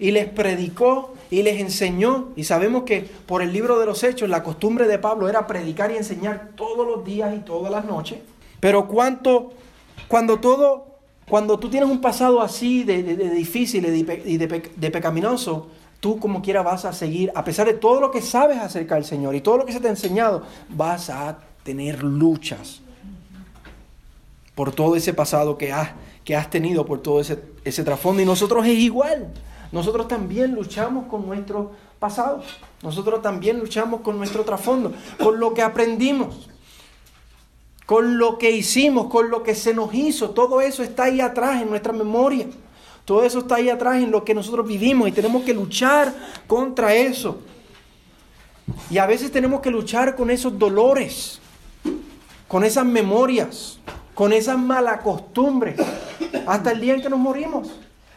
y 0.00 0.10
les 0.10 0.28
predicó 0.28 1.14
y 1.32 1.42
les 1.42 1.58
enseñó. 1.58 2.28
Y 2.36 2.44
sabemos 2.44 2.82
que 2.82 3.08
por 3.26 3.40
el 3.40 3.54
libro 3.54 3.80
de 3.80 3.86
los 3.86 4.04
Hechos 4.04 4.28
la 4.28 4.42
costumbre 4.42 4.86
de 4.86 4.98
Pablo 4.98 5.30
era 5.30 5.46
predicar 5.46 5.90
y 5.90 5.96
enseñar 5.96 6.50
todos 6.54 6.86
los 6.86 7.06
días 7.06 7.34
y 7.34 7.38
todas 7.38 7.72
las 7.72 7.86
noches. 7.86 8.18
Pero 8.60 8.86
cuánto, 8.86 9.54
cuando 10.08 10.40
todo, 10.40 10.98
cuando 11.26 11.58
tú 11.58 11.70
tienes 11.70 11.88
un 11.88 12.02
pasado 12.02 12.42
así 12.42 12.84
de, 12.84 13.02
difícil 13.30 13.86
y 13.86 14.36
de, 14.36 14.90
pecaminoso, 14.90 15.68
tú 16.00 16.20
como 16.20 16.42
quiera 16.42 16.62
vas 16.62 16.84
a 16.84 16.92
seguir, 16.92 17.32
a 17.34 17.42
pesar 17.44 17.66
de 17.66 17.74
todo 17.74 17.98
lo 17.98 18.10
que 18.10 18.20
sabes 18.20 18.58
acerca 18.58 18.96
del 18.96 19.06
Señor 19.06 19.34
y 19.34 19.40
todo 19.40 19.56
lo 19.56 19.64
que 19.64 19.72
se 19.72 19.80
te 19.80 19.86
ha 19.86 19.90
enseñado, 19.90 20.42
vas 20.68 21.08
a 21.08 21.38
tener 21.62 22.02
luchas 22.02 22.82
por 24.54 24.74
todo 24.74 24.96
ese 24.96 25.14
pasado 25.14 25.56
que 25.56 25.72
has, 25.72 25.92
que 26.26 26.36
has 26.36 26.50
tenido, 26.50 26.84
por 26.84 27.00
todo 27.00 27.22
ese, 27.22 27.38
ese 27.64 27.84
trasfondo. 27.84 28.20
Y 28.20 28.26
nosotros 28.26 28.66
es 28.66 28.76
igual. 28.76 29.32
Nosotros 29.72 30.06
también 30.06 30.54
luchamos 30.54 31.06
con 31.06 31.26
nuestro 31.26 31.72
pasado. 31.98 32.42
Nosotros 32.82 33.22
también 33.22 33.58
luchamos 33.58 34.02
con 34.02 34.18
nuestro 34.18 34.44
trasfondo, 34.44 34.92
con 35.22 35.40
lo 35.40 35.54
que 35.54 35.62
aprendimos, 35.62 36.48
con 37.86 38.18
lo 38.18 38.38
que 38.38 38.50
hicimos, 38.50 39.06
con 39.06 39.30
lo 39.30 39.42
que 39.42 39.54
se 39.54 39.72
nos 39.72 39.94
hizo. 39.94 40.30
Todo 40.30 40.60
eso 40.60 40.82
está 40.82 41.04
ahí 41.04 41.20
atrás 41.20 41.62
en 41.62 41.70
nuestra 41.70 41.92
memoria. 41.92 42.46
Todo 43.04 43.24
eso 43.24 43.40
está 43.40 43.56
ahí 43.56 43.68
atrás 43.70 43.96
en 43.96 44.10
lo 44.10 44.24
que 44.24 44.34
nosotros 44.34 44.66
vivimos 44.66 45.08
y 45.08 45.12
tenemos 45.12 45.42
que 45.42 45.54
luchar 45.54 46.14
contra 46.46 46.94
eso. 46.94 47.38
Y 48.90 48.98
a 48.98 49.06
veces 49.06 49.32
tenemos 49.32 49.60
que 49.60 49.70
luchar 49.70 50.14
con 50.14 50.30
esos 50.30 50.58
dolores, 50.58 51.40
con 52.46 52.62
esas 52.64 52.84
memorias, 52.84 53.78
con 54.14 54.32
esas 54.32 54.58
malas 54.58 55.00
costumbres, 55.00 55.80
hasta 56.46 56.72
el 56.72 56.80
día 56.80 56.94
en 56.94 57.02
que 57.02 57.08
nos 57.08 57.18
morimos. 57.18 57.70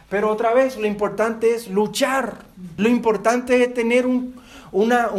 Pero 0.08 0.30
otra 0.30 0.54
vez, 0.54 0.76
lo 0.76 0.86
importante 0.86 1.54
es 1.54 1.68
luchar. 1.68 2.44
Lo 2.76 2.88
importante 2.88 3.62
es 3.62 3.74
tener 3.74 4.06
una, 4.72 5.10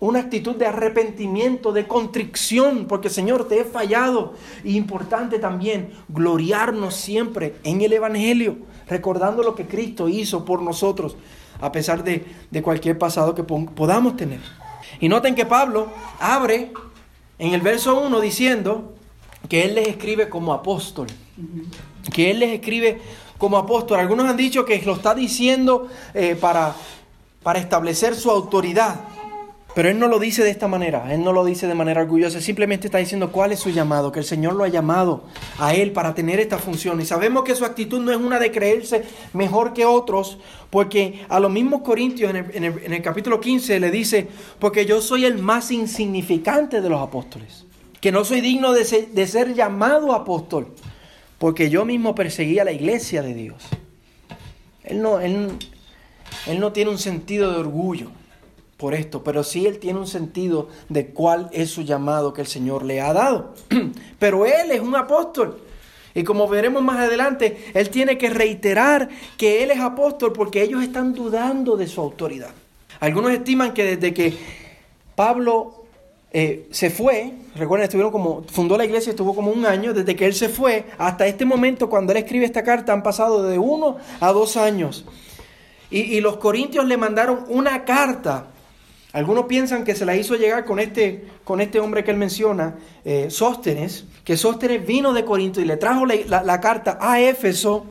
una 0.00 0.18
actitud 0.18 0.54
de 0.56 0.66
arrepentimiento, 0.66 1.72
de 1.72 1.86
contrición, 1.86 2.86
porque 2.86 3.08
Señor, 3.08 3.48
te 3.48 3.60
he 3.60 3.64
fallado. 3.64 4.34
Y 4.64 4.76
importante 4.76 5.38
también, 5.38 5.92
gloriarnos 6.08 6.94
siempre 6.94 7.56
en 7.64 7.80
el 7.80 7.92
Evangelio, 7.92 8.56
recordando 8.86 9.42
lo 9.42 9.54
que 9.54 9.66
Cristo 9.66 10.08
hizo 10.08 10.44
por 10.44 10.62
nosotros, 10.62 11.16
a 11.60 11.72
pesar 11.72 12.04
de, 12.04 12.24
de 12.50 12.62
cualquier 12.62 12.98
pasado 12.98 13.34
que 13.34 13.44
podamos 13.44 14.16
tener. 14.16 14.40
Y 15.00 15.08
noten 15.08 15.34
que 15.34 15.46
Pablo 15.46 15.88
abre 16.20 16.72
en 17.38 17.54
el 17.54 17.60
verso 17.60 18.00
1 18.00 18.20
diciendo 18.20 18.94
que 19.48 19.64
Él 19.64 19.74
les 19.74 19.88
escribe 19.88 20.28
como 20.28 20.52
apóstol, 20.52 21.06
que 22.12 22.30
Él 22.30 22.40
les 22.40 22.50
escribe 22.50 23.00
como 23.38 23.56
apóstol. 23.56 24.00
Algunos 24.00 24.28
han 24.28 24.36
dicho 24.36 24.64
que 24.64 24.80
lo 24.82 24.94
está 24.94 25.14
diciendo 25.14 25.88
eh, 26.12 26.36
para, 26.38 26.74
para 27.42 27.58
establecer 27.58 28.14
su 28.14 28.30
autoridad. 28.30 28.96
Pero 29.74 29.90
él 29.90 29.98
no 30.00 30.08
lo 30.08 30.18
dice 30.18 30.42
de 30.42 30.50
esta 30.50 30.66
manera, 30.66 31.14
él 31.14 31.22
no 31.22 31.32
lo 31.32 31.44
dice 31.44 31.68
de 31.68 31.74
manera 31.74 32.00
orgullosa, 32.00 32.40
simplemente 32.40 32.88
está 32.88 32.98
diciendo 32.98 33.30
cuál 33.30 33.52
es 33.52 33.60
su 33.60 33.70
llamado, 33.70 34.10
que 34.10 34.18
el 34.18 34.24
Señor 34.24 34.54
lo 34.54 34.64
ha 34.64 34.68
llamado 34.68 35.22
a 35.56 35.72
él 35.72 35.92
para 35.92 36.14
tener 36.14 36.40
esta 36.40 36.58
función. 36.58 37.00
Y 37.00 37.04
sabemos 37.04 37.44
que 37.44 37.54
su 37.54 37.64
actitud 37.64 38.00
no 38.00 38.10
es 38.10 38.16
una 38.16 38.40
de 38.40 38.50
creerse 38.50 39.04
mejor 39.34 39.74
que 39.74 39.84
otros, 39.84 40.38
porque 40.70 41.24
a 41.28 41.38
los 41.38 41.52
mismos 41.52 41.82
Corintios 41.82 42.34
en 42.34 42.64
el, 42.64 43.02
capítulo 43.02 43.40
15 43.40 43.78
le 43.78 43.92
dice, 43.92 44.26
porque 44.58 44.84
yo 44.84 45.00
soy 45.00 45.26
el 45.26 45.38
más 45.38 45.70
insignificante 45.70 46.80
de 46.80 46.88
los 46.88 47.00
apóstoles, 47.00 47.64
que 48.00 48.10
no 48.10 48.24
soy 48.24 48.40
digno 48.40 48.72
de 48.72 48.84
ser, 48.84 49.08
de 49.10 49.26
ser 49.28 49.54
llamado 49.54 50.12
apóstol 50.12 50.74
porque 51.38 51.70
yo 51.70 51.84
mismo 51.84 52.14
perseguía 52.14 52.64
la 52.64 52.72
iglesia 52.72 53.22
de 53.22 53.34
Dios. 53.34 53.62
Él 54.82 55.00
no, 55.02 55.20
él, 55.20 55.58
no 56.58 56.72
tiene 56.72 56.90
un 56.90 56.98
sentido 56.98 57.52
de 57.52 57.58
orgullo 57.58 58.10
por 58.76 58.94
esto, 58.94 59.22
pero 59.22 59.44
sí 59.44 59.66
él 59.66 59.78
tiene 59.78 59.98
un 59.98 60.06
sentido 60.06 60.68
de 60.88 61.08
cuál 61.08 61.48
es 61.52 61.70
su 61.70 61.82
llamado 61.82 62.32
que 62.32 62.40
el 62.40 62.46
Señor 62.46 62.84
le 62.84 63.00
ha 63.00 63.12
dado. 63.12 63.54
Pero 64.18 64.46
él 64.46 64.70
es 64.70 64.80
un 64.80 64.94
apóstol. 64.94 65.60
Y 66.14 66.22
como 66.22 66.48
veremos 66.48 66.82
más 66.82 66.98
adelante, 66.98 67.70
él 67.74 67.90
tiene 67.90 68.18
que 68.18 68.30
reiterar 68.30 69.08
que 69.36 69.62
él 69.62 69.72
es 69.72 69.80
apóstol 69.80 70.32
porque 70.32 70.62
ellos 70.62 70.82
están 70.82 71.12
dudando 71.12 71.76
de 71.76 71.86
su 71.86 72.00
autoridad. 72.00 72.50
Algunos 73.00 73.32
estiman 73.32 73.74
que 73.74 73.96
desde 73.96 74.14
que 74.14 74.36
Pablo 75.14 75.77
eh, 76.30 76.68
se 76.70 76.90
fue, 76.90 77.32
recuerden, 77.56 77.84
estuvieron 77.84 78.12
como, 78.12 78.42
fundó 78.42 78.76
la 78.76 78.84
iglesia, 78.84 79.10
estuvo 79.10 79.34
como 79.34 79.50
un 79.50 79.64
año, 79.64 79.94
desde 79.94 80.14
que 80.14 80.26
él 80.26 80.34
se 80.34 80.50
fue 80.50 80.84
hasta 80.98 81.26
este 81.26 81.46
momento, 81.46 81.88
cuando 81.88 82.12
él 82.12 82.18
escribe 82.18 82.44
esta 82.44 82.62
carta, 82.62 82.92
han 82.92 83.02
pasado 83.02 83.44
de 83.44 83.58
uno 83.58 83.96
a 84.20 84.32
dos 84.32 84.56
años. 84.56 85.06
Y, 85.90 86.20
los 86.20 86.36
corintios 86.36 86.84
le 86.84 86.98
mandaron 86.98 87.46
una 87.48 87.86
carta. 87.86 88.48
Algunos 89.14 89.46
piensan 89.46 89.84
que 89.84 89.94
se 89.94 90.04
la 90.04 90.14
hizo 90.16 90.36
llegar 90.36 90.66
con 90.66 90.80
este, 90.80 91.24
con 91.44 91.62
este 91.62 91.80
hombre 91.80 92.04
que 92.04 92.10
él 92.10 92.18
menciona, 92.18 92.76
eh, 93.06 93.28
Sóstenes, 93.30 94.04
que 94.22 94.36
Sóstenes 94.36 94.86
vino 94.86 95.14
de 95.14 95.24
Corinto 95.24 95.62
y 95.62 95.64
le 95.64 95.78
trajo 95.78 96.04
la, 96.04 96.42
la 96.42 96.60
carta 96.60 96.98
a 97.00 97.22
Éfeso. 97.22 97.86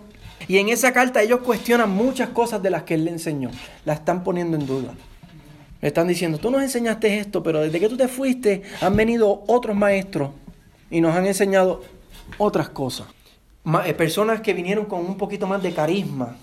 Y 0.48 0.60
en 0.60 0.70
esa 0.70 0.94
carta 0.94 1.24
ellos 1.24 1.40
cuestionan 1.40 1.90
muchas 1.90 2.30
cosas 2.30 2.62
de 2.62 2.70
las 2.70 2.84
que 2.84 2.94
él 2.94 3.06
le 3.06 3.12
enseñó. 3.12 3.50
La 3.84 3.94
están 3.94 4.24
poniendo 4.24 4.56
en 4.58 4.68
duda. 4.68 4.94
Están 5.88 6.08
diciendo, 6.08 6.38
tú 6.38 6.52
nos 6.52 6.62
enseñaste 6.62 7.20
esto, 7.20 7.42
pero 7.42 7.62
desde 7.62 7.80
que 7.80 7.90
tú 7.90 7.98
te 7.98 8.08
fuiste 8.08 8.64
han 8.82 8.96
venido 8.96 9.44
otros 9.48 9.76
maestros 9.76 10.32
y 10.90 11.02
nos 11.02 11.16
han 11.16 11.26
enseñado 11.26 11.82
otras 12.38 12.70
cosas. 12.70 13.08
Eh, 13.86 13.94
personas 13.94 14.42
que 14.42 14.54
vinieron 14.54 14.86
con 14.86 15.06
un 15.06 15.18
poquito 15.18 15.48
más 15.48 15.62
de 15.62 15.74
carisma, 15.74 16.38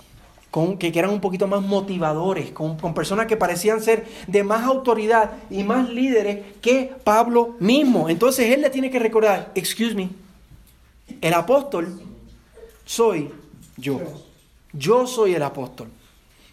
con, 0.51 0.79
que, 0.79 0.93
eran 0.95 1.11
un 1.11 1.21
poquito 1.21 1.47
más 1.47 1.63
motivadores, 1.63 2.53
con, 2.53 2.77
con, 2.77 2.95
personas 2.95 3.27
que 3.27 3.37
parecían 3.37 3.81
ser 3.81 4.07
de 4.27 4.45
más 4.45 4.65
autoridad 4.65 5.33
y 5.51 5.63
más 5.63 5.89
líderes 5.89 6.41
que 6.61 6.93
Pablo 7.03 7.57
mismo. 7.61 8.09
Entonces 8.09 8.51
él 8.51 8.61
le 8.61 8.71
tiene 8.71 8.91
que 8.91 8.99
recordar, 8.99 9.51
excuse 9.55 9.95
me, 9.95 10.11
el 11.21 11.35
apóstol 11.35 12.01
soy 12.85 13.31
yo. 13.77 14.01
Yo 14.73 15.07
soy 15.07 15.35
el 15.35 15.43
apóstol. 15.43 15.89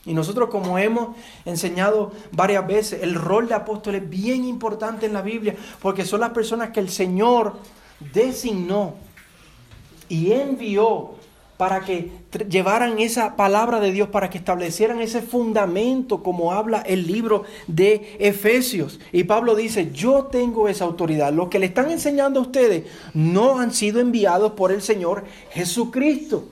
Y 0.06 0.14
nosotros 0.14 0.50
como 0.50 0.80
hemos 0.80 1.16
enseñado 1.46 2.12
varias 2.32 2.66
veces, 2.66 3.04
el 3.04 3.16
rol 3.16 3.48
de 3.48 3.54
apóstol 3.54 3.96
es 3.96 4.10
bien 4.10 4.46
importante 4.46 5.06
en 5.06 5.14
la 5.14 5.22
Biblia, 5.22 5.56
porque 5.82 6.06
son 6.06 6.22
las 6.22 6.32
personas 6.32 6.72
que 6.72 6.80
el 6.80 6.90
Señor 6.90 7.58
designó 8.14 8.96
y 10.10 10.32
envió 10.32 11.12
para 11.62 11.82
que 11.82 12.12
llevaran 12.50 12.98
esa 12.98 13.36
palabra 13.36 13.80
de 13.80 13.92
Dios, 13.92 14.10
para 14.10 14.32
que 14.32 14.40
establecieran 14.40 15.00
ese 15.00 15.22
fundamento 15.22 16.24
como 16.24 16.54
habla 16.54 16.82
el 16.82 17.06
libro 17.06 17.44
de 17.68 18.18
Efesios. 18.18 19.00
Y 19.12 19.26
Pablo 19.26 19.54
dice, 19.54 19.92
yo 19.94 20.24
tengo 20.32 20.68
esa 20.68 20.86
autoridad. 20.86 21.32
Lo 21.32 21.52
que 21.52 21.60
le 21.60 21.68
están 21.68 21.92
enseñando 21.92 22.40
a 22.40 22.44
ustedes 22.44 22.86
no 23.14 23.60
han 23.60 23.72
sido 23.72 24.00
enviados 24.00 24.54
por 24.54 24.72
el 24.72 24.82
Señor 24.82 25.24
Jesucristo. 25.52 26.46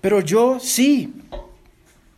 Pero 0.00 0.20
yo 0.20 0.60
sí. 0.60 1.12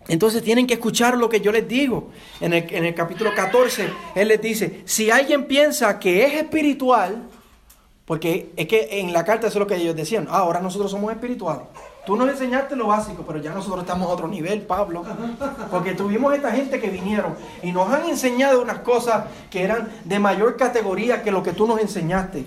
Entonces 0.09 0.43
tienen 0.43 0.67
que 0.67 0.75
escuchar 0.75 1.17
lo 1.17 1.29
que 1.29 1.41
yo 1.41 1.53
les 1.53 1.67
digo. 1.67 2.11
En 2.41 2.53
el, 2.53 2.95
capítulo 2.95 3.35
14, 3.35 3.89
Él 4.15 4.29
les 4.29 4.41
dice, 4.41 4.83
si 4.85 5.11
alguien 5.11 5.47
piensa 5.47 5.99
que 5.99 6.25
es 6.25 6.35
espiritual, 6.35 7.29
porque 8.05 8.53
es 8.57 8.69
que 8.69 9.01
en 9.01 9.13
la 9.13 9.25
carta 9.25 9.49
eso 9.49 9.59
es 9.59 9.61
lo 9.61 9.67
que 9.67 9.77
ellos 9.77 9.97
decían. 9.97 10.29
Ah, 10.31 10.39
ahora 10.39 10.61
nosotros 10.61 10.91
somos 10.91 11.11
espirituales. 11.11 11.67
Tú 12.07 12.15
nos 12.15 12.29
enseñaste 12.29 12.77
lo 12.77 12.87
básico, 12.87 13.25
pero 13.27 13.41
ya 13.41 13.53
nosotros 13.53 13.81
estamos 13.81 14.09
a 14.09 14.13
otro 14.13 14.29
nivel, 14.29 14.63
Pablo. 14.63 15.03
Porque 15.73 15.93
tuvimos 15.95 16.33
esta 16.33 16.53
gente 16.53 16.79
que 16.79 16.89
vinieron 16.89 17.35
y 17.65 17.73
nos 17.73 17.93
han 17.93 18.09
enseñado 18.09 18.63
unas 18.63 18.79
cosas 18.79 19.25
que 19.51 19.65
eran 19.65 19.89
de 20.05 20.21
mayor 20.21 20.57
categoría 20.57 21.25
que 21.25 21.33
lo 21.33 21.43
que 21.43 21.53
tú 21.53 21.67
nos 21.67 21.81
enseñaste. 21.81 22.47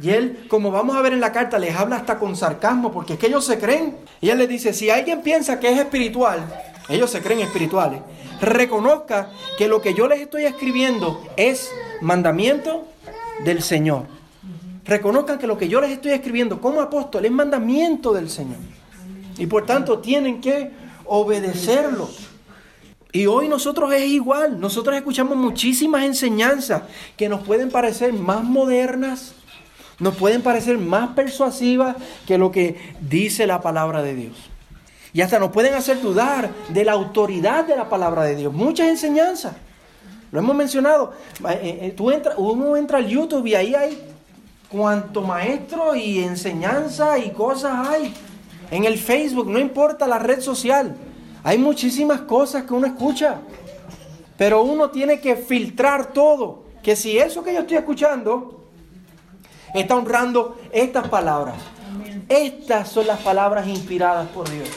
Y 0.00 0.10
él, 0.10 0.46
como 0.48 0.70
vamos 0.70 0.96
a 0.96 1.02
ver 1.02 1.12
en 1.12 1.20
la 1.20 1.32
carta, 1.32 1.58
les 1.58 1.74
habla 1.74 1.96
hasta 1.96 2.18
con 2.18 2.36
sarcasmo, 2.36 2.92
porque 2.92 3.14
es 3.14 3.18
que 3.18 3.26
ellos 3.26 3.44
se 3.44 3.58
creen. 3.58 3.96
Y 4.20 4.30
él 4.30 4.38
les 4.38 4.48
dice, 4.48 4.72
si 4.72 4.90
alguien 4.90 5.22
piensa 5.22 5.58
que 5.58 5.70
es 5.70 5.78
espiritual, 5.78 6.40
ellos 6.88 7.10
se 7.10 7.20
creen 7.20 7.40
espirituales, 7.40 8.00
reconozca 8.40 9.30
que 9.56 9.68
lo 9.68 9.82
que 9.82 9.94
yo 9.94 10.06
les 10.08 10.20
estoy 10.20 10.44
escribiendo 10.44 11.20
es 11.36 11.70
mandamiento 12.00 12.86
del 13.44 13.62
Señor 13.62 14.18
reconozcan 14.88 15.38
que 15.38 15.46
lo 15.46 15.58
que 15.58 15.68
yo 15.68 15.80
les 15.80 15.90
estoy 15.90 16.12
escribiendo 16.12 16.60
como 16.60 16.80
apóstol 16.80 17.26
es 17.26 17.30
mandamiento 17.30 18.12
del 18.14 18.30
Señor. 18.30 18.56
Y 19.36 19.46
por 19.46 19.66
tanto 19.66 19.98
tienen 19.98 20.40
que 20.40 20.72
obedecerlo. 21.04 22.08
Y 23.12 23.26
hoy 23.26 23.48
nosotros 23.48 23.92
es 23.92 24.06
igual. 24.06 24.58
Nosotros 24.58 24.96
escuchamos 24.96 25.36
muchísimas 25.36 26.04
enseñanzas 26.04 26.82
que 27.16 27.28
nos 27.28 27.42
pueden 27.42 27.70
parecer 27.70 28.14
más 28.14 28.42
modernas, 28.42 29.34
nos 29.98 30.14
pueden 30.16 30.42
parecer 30.42 30.78
más 30.78 31.10
persuasivas 31.10 31.96
que 32.26 32.38
lo 32.38 32.52
que 32.52 32.94
dice 33.00 33.46
la 33.46 33.60
palabra 33.60 34.02
de 34.02 34.14
Dios. 34.14 34.36
Y 35.12 35.22
hasta 35.22 35.38
nos 35.38 35.50
pueden 35.50 35.74
hacer 35.74 36.00
dudar 36.00 36.50
de 36.68 36.84
la 36.84 36.92
autoridad 36.92 37.64
de 37.64 37.76
la 37.76 37.88
palabra 37.88 38.24
de 38.24 38.36
Dios. 38.36 38.52
Muchas 38.52 38.88
enseñanzas. 38.88 39.54
Lo 40.30 40.38
hemos 40.38 40.54
mencionado. 40.54 41.14
Eh, 41.48 41.78
eh, 41.82 41.94
tú 41.96 42.10
entra, 42.10 42.34
uno 42.36 42.76
entra 42.76 42.98
al 42.98 43.08
YouTube 43.08 43.46
y 43.46 43.54
ahí 43.54 43.74
hay 43.74 43.98
cuanto 44.68 45.22
maestro 45.22 45.96
y 45.96 46.22
enseñanza 46.22 47.18
y 47.18 47.30
cosas 47.30 47.88
hay. 47.88 48.14
En 48.70 48.84
el 48.84 48.98
Facebook, 48.98 49.48
no 49.48 49.58
importa 49.58 50.06
la 50.06 50.18
red 50.18 50.40
social, 50.40 50.94
hay 51.42 51.56
muchísimas 51.56 52.20
cosas 52.20 52.64
que 52.64 52.74
uno 52.74 52.86
escucha. 52.86 53.40
Pero 54.36 54.62
uno 54.62 54.90
tiene 54.90 55.20
que 55.20 55.34
filtrar 55.34 56.12
todo. 56.12 56.64
Que 56.82 56.94
si 56.94 57.18
eso 57.18 57.42
que 57.42 57.54
yo 57.54 57.60
estoy 57.60 57.78
escuchando 57.78 58.67
está 59.74 59.96
honrando 59.96 60.58
estas 60.72 61.08
palabras. 61.08 61.56
Estas 62.28 62.88
son 62.88 63.06
las 63.06 63.20
palabras 63.20 63.66
inspiradas 63.66 64.28
por 64.28 64.50
Dios. 64.50 64.68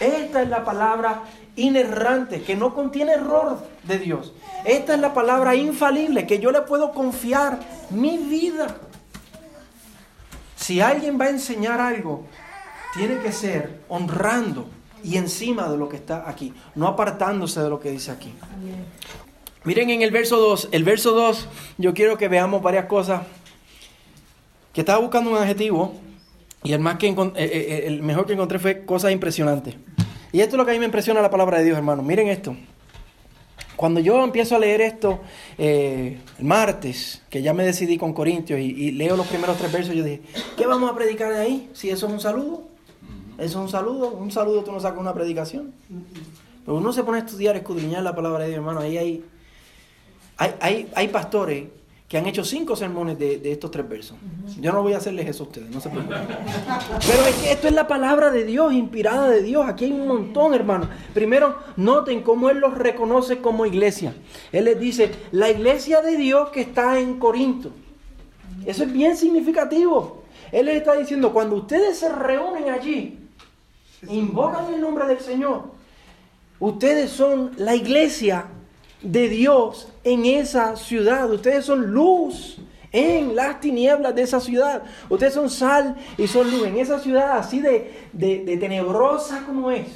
Esta 0.00 0.42
es 0.42 0.48
la 0.48 0.64
palabra 0.64 1.22
inerrante, 1.56 2.42
que 2.42 2.56
no 2.56 2.74
contiene 2.74 3.12
error 3.12 3.58
de 3.84 3.98
Dios. 3.98 4.32
Esta 4.64 4.94
es 4.94 5.00
la 5.00 5.14
palabra 5.14 5.54
infalible, 5.54 6.26
que 6.26 6.38
yo 6.38 6.50
le 6.50 6.62
puedo 6.62 6.92
confiar 6.92 7.60
mi 7.90 8.18
vida. 8.18 8.66
Si 10.56 10.80
alguien 10.80 11.20
va 11.20 11.26
a 11.26 11.30
enseñar 11.30 11.80
algo, 11.80 12.24
tiene 12.94 13.18
que 13.18 13.32
ser 13.32 13.82
honrando 13.88 14.66
y 15.02 15.18
encima 15.18 15.68
de 15.68 15.76
lo 15.76 15.88
que 15.88 15.96
está 15.96 16.28
aquí, 16.28 16.54
no 16.74 16.88
apartándose 16.88 17.60
de 17.60 17.68
lo 17.68 17.78
que 17.78 17.90
dice 17.90 18.10
aquí. 18.10 18.32
Miren 19.64 19.90
en 19.90 20.02
el 20.02 20.10
verso 20.10 20.38
2, 20.38 20.70
el 20.72 20.84
verso 20.84 21.12
2, 21.12 21.48
yo 21.78 21.94
quiero 21.94 22.16
que 22.16 22.28
veamos 22.28 22.62
varias 22.62 22.86
cosas. 22.86 23.22
Que 24.74 24.82
estaba 24.82 24.98
buscando 24.98 25.30
un 25.30 25.38
adjetivo 25.38 25.94
y 26.64 26.72
el, 26.72 26.80
más 26.80 26.96
que 26.96 27.08
eh, 27.08 27.14
eh, 27.36 27.84
el 27.86 28.02
mejor 28.02 28.26
que 28.26 28.32
encontré 28.32 28.58
fue 28.58 28.84
cosas 28.84 29.12
impresionantes. 29.12 29.76
Y 30.32 30.40
esto 30.40 30.56
es 30.56 30.58
lo 30.58 30.64
que 30.64 30.72
a 30.72 30.74
mí 30.74 30.80
me 30.80 30.86
impresiona 30.86 31.20
la 31.22 31.30
palabra 31.30 31.58
de 31.58 31.64
Dios, 31.64 31.76
hermano. 31.76 32.02
Miren 32.02 32.28
esto. 32.28 32.56
Cuando 33.76 34.00
yo 34.00 34.24
empiezo 34.24 34.56
a 34.56 34.58
leer 34.58 34.80
esto 34.80 35.20
eh, 35.58 36.18
el 36.38 36.44
martes, 36.44 37.22
que 37.28 37.42
ya 37.42 37.52
me 37.52 37.64
decidí 37.64 37.98
con 37.98 38.14
Corintios 38.14 38.58
y, 38.58 38.92
leo 38.92 39.16
los 39.16 39.26
primeros 39.26 39.58
tres 39.58 39.70
versos, 39.70 39.94
yo 39.94 40.02
dije, 40.02 40.22
¿qué 40.56 40.66
vamos 40.66 40.90
a 40.90 40.94
predicar 40.94 41.32
de 41.32 41.38
ahí? 41.38 41.70
Si 41.74 41.90
eso 41.90 42.06
es 42.06 42.12
un 42.12 42.20
saludo. 42.20 42.64
Eso 43.36 43.44
es 43.44 43.56
un 43.56 43.68
saludo. 43.68 44.08
Un 44.10 44.30
saludo 44.32 44.64
tú 44.64 44.72
no 44.72 44.80
sacas 44.80 44.98
una 44.98 45.12
predicación. 45.12 45.74
Pero 46.64 46.78
uno 46.78 46.92
se 46.94 47.04
pone 47.04 47.18
a 47.18 47.20
estudiar, 47.20 47.56
escudriñar 47.56 48.02
la 48.02 48.14
palabra 48.14 48.44
de 48.44 48.50
Dios, 48.50 48.58
hermano. 48.58 48.80
Ahí 48.80 48.96
hay, 48.96 49.24
hay, 50.38 50.54
hay, 50.60 50.88
hay 50.94 51.08
pastores 51.08 51.64
que 52.14 52.18
han 52.18 52.26
hecho 52.28 52.44
cinco 52.44 52.76
sermones 52.76 53.18
de, 53.18 53.40
estos 53.50 53.72
tres 53.72 53.88
versos. 53.88 54.16
Yo 54.60 54.72
no 54.72 54.82
voy 54.82 54.92
a 54.92 54.98
hacerles 54.98 55.28
eso 55.28 55.42
a 55.42 55.46
ustedes, 55.48 55.68
no 55.68 55.80
se 55.80 55.88
preocupen. 55.88 56.20
Pero 57.04 57.26
es 57.26 57.34
que 57.34 57.50
esto 57.50 57.66
es 57.66 57.74
la 57.74 57.88
palabra 57.88 58.30
de 58.30 58.44
Dios, 58.44 58.72
inspirada 58.72 59.28
de 59.28 59.42
Dios. 59.42 59.66
Aquí 59.66 59.86
hay 59.86 59.90
un 59.90 60.06
montón, 60.06 60.54
hermano. 60.54 60.88
Primero, 61.12 61.56
noten 61.76 62.22
cómo 62.22 62.50
Él 62.50 62.58
los 62.58 62.78
reconoce 62.78 63.38
como 63.38 63.66
iglesia. 63.66 64.14
Él 64.52 64.66
les 64.66 64.78
dice, 64.78 65.10
la 65.32 65.50
iglesia 65.50 66.02
de 66.02 66.16
Dios 66.16 66.50
que 66.50 66.60
está 66.60 67.00
en 67.00 67.18
Corinto. 67.18 67.72
Eso 68.64 68.84
es 68.84 68.92
bien 68.92 69.16
significativo. 69.16 70.22
Él 70.52 70.66
les 70.66 70.76
está 70.76 70.94
diciendo, 70.94 71.32
cuando 71.32 71.56
ustedes 71.56 71.98
se 71.98 72.10
reúnen 72.10 72.70
allí, 72.70 73.18
invocan 74.08 74.72
el 74.72 74.80
nombre 74.80 75.08
del 75.08 75.18
Señor, 75.18 75.64
ustedes 76.60 77.10
son 77.10 77.50
la 77.56 77.74
iglesia 77.74 78.46
de 79.04 79.28
Dios 79.28 79.88
en 80.02 80.24
esa 80.24 80.76
ciudad. 80.76 81.30
Ustedes 81.30 81.64
son 81.64 81.92
luz 81.92 82.58
en 82.90 83.36
las 83.36 83.60
tinieblas 83.60 84.14
de 84.14 84.22
esa 84.22 84.40
ciudad. 84.40 84.82
Ustedes 85.08 85.34
son 85.34 85.50
sal 85.50 85.96
y 86.16 86.26
son 86.26 86.50
luz 86.50 86.66
en 86.66 86.78
esa 86.78 86.98
ciudad 86.98 87.38
así 87.38 87.60
de, 87.60 87.92
de, 88.12 88.56
tenebrosa 88.56 89.44
como 89.44 89.70
es. 89.70 89.88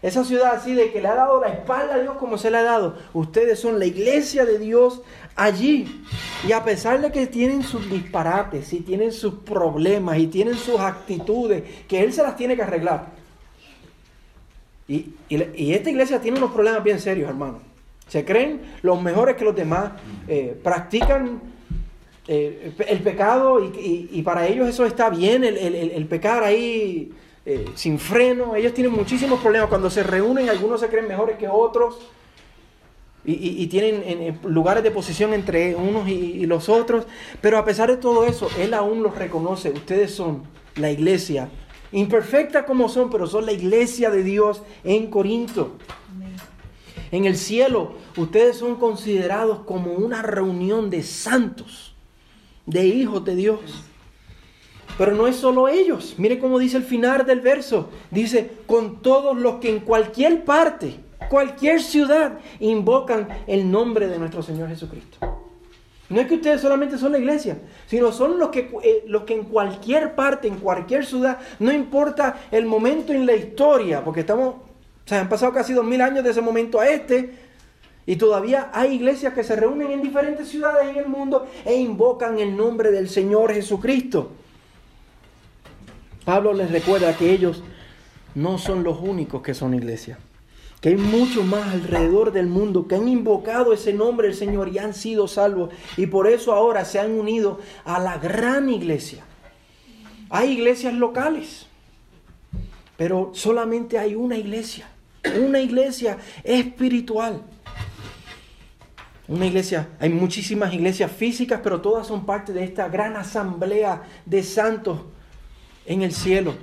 Esa 0.00 0.24
ciudad 0.24 0.54
así 0.54 0.74
de 0.74 0.90
que 0.92 1.00
le 1.00 1.08
ha 1.08 1.14
dado 1.14 1.40
la 1.40 1.48
espalda 1.48 1.94
a 1.94 1.98
Dios 1.98 2.16
como 2.16 2.36
se 2.36 2.50
le 2.50 2.58
ha 2.58 2.62
dado. 2.62 2.96
Ustedes 3.14 3.58
son 3.58 3.78
la 3.78 3.86
iglesia 3.86 4.44
de 4.44 4.58
Dios 4.58 5.02
allí. 5.36 6.02
Y 6.46 6.52
a 6.52 6.64
pesar 6.64 7.00
de 7.00 7.10
que 7.10 7.26
tienen 7.26 7.62
sus 7.62 7.88
disparates 7.88 8.72
y 8.72 8.80
tienen 8.80 9.12
sus 9.12 9.34
problemas 9.34 10.18
y 10.18 10.26
tienen 10.26 10.56
sus 10.56 10.80
actitudes, 10.80 11.62
que 11.88 12.02
Él 12.02 12.12
se 12.12 12.22
las 12.22 12.36
tiene 12.36 12.56
que 12.56 12.62
arreglar. 12.62 13.06
Y, 14.88 15.14
y 15.30 15.72
esta 15.72 15.88
iglesia 15.88 16.20
tiene 16.20 16.36
unos 16.36 16.50
problemas 16.50 16.82
bien 16.82 16.98
serios, 17.00 17.30
hermano. 17.30 17.71
Se 18.12 18.26
creen 18.26 18.60
los 18.82 19.00
mejores 19.00 19.36
que 19.36 19.44
los 19.46 19.56
demás, 19.56 19.92
eh, 20.28 20.54
practican 20.62 21.40
eh, 22.28 22.74
el 22.86 22.98
pecado 23.00 23.58
y, 23.64 24.20
para 24.22 24.46
ellos 24.46 24.68
eso 24.68 24.84
está 24.84 25.08
bien, 25.08 25.42
el, 25.44 26.06
pecar 26.10 26.44
ahí 26.44 27.10
eh, 27.46 27.64
sin 27.74 27.98
freno. 27.98 28.54
Ellos 28.54 28.74
tienen 28.74 28.92
muchísimos 28.92 29.40
problemas 29.40 29.70
cuando 29.70 29.88
se 29.88 30.02
reúnen, 30.02 30.50
algunos 30.50 30.80
se 30.80 30.88
creen 30.88 31.08
mejores 31.08 31.38
que 31.38 31.48
otros 31.48 32.00
y, 33.24 33.66
tienen 33.68 34.38
lugares 34.44 34.82
de 34.82 34.90
posición 34.90 35.32
entre 35.32 35.74
unos 35.74 36.06
y 36.06 36.44
los 36.44 36.68
otros. 36.68 37.06
Pero 37.40 37.56
a 37.56 37.64
pesar 37.64 37.90
de 37.90 37.96
todo 37.96 38.26
eso, 38.26 38.50
Él 38.58 38.74
aún 38.74 39.02
los 39.02 39.16
reconoce. 39.16 39.70
Ustedes 39.70 40.14
son 40.14 40.42
la 40.76 40.90
iglesia, 40.90 41.48
imperfecta 41.92 42.66
como 42.66 42.90
son, 42.90 43.08
pero 43.08 43.26
son 43.26 43.46
la 43.46 43.52
iglesia 43.52 44.10
de 44.10 44.22
Dios 44.22 44.62
en 44.84 45.06
Corinto. 45.06 45.78
En 47.12 47.26
el 47.26 47.36
cielo 47.36 47.92
ustedes 48.16 48.56
son 48.56 48.76
considerados 48.76 49.60
como 49.60 49.92
una 49.92 50.22
reunión 50.22 50.88
de 50.88 51.02
santos, 51.02 51.94
de 52.64 52.86
hijos 52.86 53.22
de 53.24 53.36
Dios. 53.36 53.60
Pero 54.96 55.14
no 55.14 55.26
es 55.26 55.36
solo 55.36 55.68
ellos. 55.68 56.14
Mire 56.16 56.38
cómo 56.38 56.58
dice 56.58 56.78
el 56.78 56.84
final 56.84 57.24
del 57.26 57.40
verso. 57.40 57.90
Dice, 58.10 58.50
con 58.66 59.02
todos 59.02 59.36
los 59.36 59.56
que 59.56 59.68
en 59.68 59.80
cualquier 59.80 60.44
parte, 60.44 60.96
cualquier 61.28 61.82
ciudad, 61.82 62.38
invocan 62.60 63.28
el 63.46 63.70
nombre 63.70 64.08
de 64.08 64.18
nuestro 64.18 64.42
Señor 64.42 64.70
Jesucristo. 64.70 65.18
No 66.08 66.20
es 66.20 66.26
que 66.26 66.34
ustedes 66.34 66.62
solamente 66.62 66.96
son 66.96 67.12
la 67.12 67.18
iglesia, 67.18 67.58
sino 67.86 68.12
son 68.12 68.38
los 68.38 68.48
que, 68.48 68.70
eh, 68.82 69.04
los 69.06 69.24
que 69.24 69.34
en 69.34 69.44
cualquier 69.44 70.14
parte, 70.14 70.48
en 70.48 70.56
cualquier 70.56 71.04
ciudad, 71.06 71.38
no 71.58 71.72
importa 71.72 72.40
el 72.50 72.66
momento 72.66 73.12
en 73.12 73.24
la 73.24 73.34
historia, 73.34 74.02
porque 74.04 74.20
estamos 74.20 74.56
o 75.04 75.08
sea, 75.08 75.20
han 75.20 75.28
pasado 75.28 75.52
casi 75.52 75.72
dos 75.72 75.84
mil 75.84 76.00
años 76.00 76.24
de 76.24 76.30
ese 76.30 76.40
momento 76.40 76.80
a 76.80 76.88
este. 76.88 77.34
Y 78.04 78.16
todavía 78.16 78.70
hay 78.72 78.94
iglesias 78.94 79.32
que 79.32 79.44
se 79.44 79.54
reúnen 79.54 79.90
en 79.92 80.02
diferentes 80.02 80.48
ciudades 80.48 80.90
en 80.90 80.96
el 80.96 81.06
mundo 81.06 81.46
e 81.64 81.76
invocan 81.76 82.38
el 82.38 82.56
nombre 82.56 82.90
del 82.90 83.08
Señor 83.08 83.52
Jesucristo. 83.52 84.32
Pablo 86.24 86.52
les 86.52 86.70
recuerda 86.70 87.16
que 87.16 87.30
ellos 87.30 87.62
no 88.34 88.58
son 88.58 88.82
los 88.82 88.98
únicos 89.00 89.42
que 89.42 89.54
son 89.54 89.74
iglesia. 89.74 90.18
Que 90.80 90.90
hay 90.90 90.96
muchos 90.96 91.44
más 91.44 91.72
alrededor 91.72 92.32
del 92.32 92.48
mundo 92.48 92.88
que 92.88 92.96
han 92.96 93.06
invocado 93.06 93.72
ese 93.72 93.92
nombre 93.92 94.26
del 94.26 94.36
Señor 94.36 94.68
y 94.68 94.78
han 94.78 94.94
sido 94.94 95.28
salvos. 95.28 95.70
Y 95.96 96.06
por 96.06 96.26
eso 96.26 96.52
ahora 96.52 96.84
se 96.84 96.98
han 96.98 97.12
unido 97.12 97.60
a 97.84 98.00
la 98.00 98.18
gran 98.18 98.68
iglesia. 98.68 99.24
Hay 100.28 100.52
iglesias 100.52 100.94
locales, 100.94 101.66
pero 102.96 103.30
solamente 103.32 103.98
hay 103.98 104.16
una 104.16 104.36
iglesia. 104.36 104.91
Una 105.40 105.60
iglesia 105.60 106.18
espiritual. 106.42 107.42
Una 109.28 109.46
iglesia, 109.46 109.88
hay 110.00 110.10
muchísimas 110.10 110.74
iglesias 110.74 111.10
físicas, 111.10 111.60
pero 111.62 111.80
todas 111.80 112.06
son 112.06 112.26
parte 112.26 112.52
de 112.52 112.64
esta 112.64 112.88
gran 112.88 113.16
asamblea 113.16 114.02
de 114.26 114.42
santos 114.42 115.00
en 115.86 116.02
el 116.02 116.12
cielo 116.12 116.54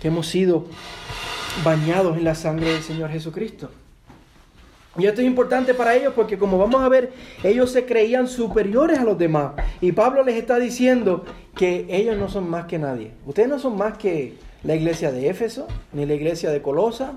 que 0.00 0.08
hemos 0.08 0.26
sido 0.26 0.66
bañados 1.64 2.16
en 2.16 2.24
la 2.24 2.34
sangre 2.34 2.72
del 2.72 2.82
Señor 2.82 3.10
Jesucristo. 3.10 3.70
Y 4.96 5.06
esto 5.06 5.22
es 5.22 5.26
importante 5.26 5.74
para 5.74 5.96
ellos 5.96 6.12
porque 6.14 6.38
como 6.38 6.56
vamos 6.56 6.82
a 6.82 6.88
ver, 6.88 7.12
ellos 7.42 7.72
se 7.72 7.84
creían 7.84 8.28
superiores 8.28 8.98
a 8.98 9.04
los 9.04 9.18
demás. 9.18 9.52
Y 9.80 9.92
Pablo 9.92 10.22
les 10.22 10.36
está 10.36 10.58
diciendo 10.58 11.24
que 11.56 11.86
ellos 11.88 12.16
no 12.16 12.28
son 12.28 12.48
más 12.48 12.66
que 12.66 12.78
nadie. 12.78 13.10
Ustedes 13.26 13.48
no 13.48 13.58
son 13.58 13.76
más 13.76 13.98
que 13.98 14.34
la 14.62 14.74
iglesia 14.74 15.10
de 15.10 15.28
Éfeso, 15.28 15.66
ni 15.92 16.06
la 16.06 16.14
iglesia 16.14 16.50
de 16.50 16.62
Colosa, 16.62 17.14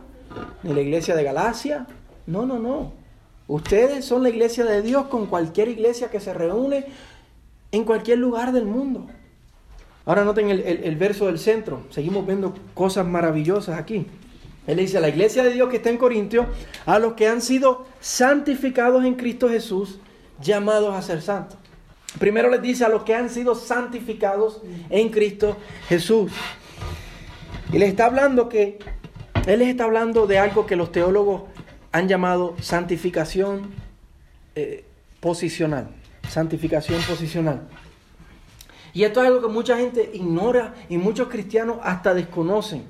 ni 0.63 0.73
la 0.73 0.81
iglesia 0.81 1.15
de 1.15 1.23
Galacia. 1.23 1.87
No, 2.25 2.45
no, 2.45 2.59
no. 2.59 2.93
Ustedes 3.47 4.05
son 4.05 4.23
la 4.23 4.29
iglesia 4.29 4.65
de 4.65 4.81
Dios 4.81 5.07
con 5.07 5.27
cualquier 5.27 5.69
iglesia 5.69 6.09
que 6.09 6.19
se 6.19 6.33
reúne 6.33 6.85
en 7.71 7.83
cualquier 7.83 8.19
lugar 8.19 8.51
del 8.51 8.65
mundo. 8.65 9.07
Ahora 10.05 10.23
noten 10.23 10.49
el, 10.49 10.61
el 10.61 10.95
verso 10.95 11.25
del 11.27 11.39
centro. 11.39 11.83
Seguimos 11.89 12.25
viendo 12.25 12.53
cosas 12.73 13.05
maravillosas 13.05 13.77
aquí. 13.77 14.07
Él 14.67 14.77
dice 14.77 14.99
la 14.99 15.09
iglesia 15.09 15.43
de 15.43 15.53
Dios 15.53 15.69
que 15.69 15.77
está 15.77 15.89
en 15.89 15.97
Corintio, 15.97 16.45
a 16.85 16.99
los 16.99 17.13
que 17.13 17.27
han 17.27 17.41
sido 17.41 17.85
santificados 18.01 19.05
en 19.05 19.15
Cristo 19.15 19.47
Jesús, 19.49 19.99
llamados 20.41 20.93
a 20.93 21.01
ser 21.01 21.21
santos. 21.21 21.57
Primero 22.19 22.49
les 22.49 22.61
dice 22.61 22.83
a 22.83 22.89
los 22.89 23.03
que 23.03 23.15
han 23.15 23.29
sido 23.29 23.55
santificados 23.55 24.61
en 24.89 25.09
Cristo 25.09 25.55
Jesús. 25.87 26.31
Y 27.71 27.77
les 27.77 27.89
está 27.89 28.05
hablando 28.05 28.49
que, 28.49 28.79
Él 29.47 29.59
les 29.59 29.69
está 29.69 29.85
hablando 29.85 30.27
de 30.27 30.39
algo 30.39 30.65
que 30.65 30.75
los 30.75 30.91
teólogos 30.91 31.43
han 31.93 32.09
llamado 32.09 32.55
santificación 32.59 33.71
eh, 34.55 34.83
posicional. 35.21 35.87
Santificación 36.27 37.01
posicional. 37.03 37.61
Y 38.93 39.05
esto 39.05 39.21
es 39.21 39.27
algo 39.27 39.41
que 39.41 39.47
mucha 39.47 39.77
gente 39.77 40.11
ignora 40.13 40.75
y 40.89 40.97
muchos 40.97 41.29
cristianos 41.29 41.77
hasta 41.81 42.13
desconocen. 42.13 42.83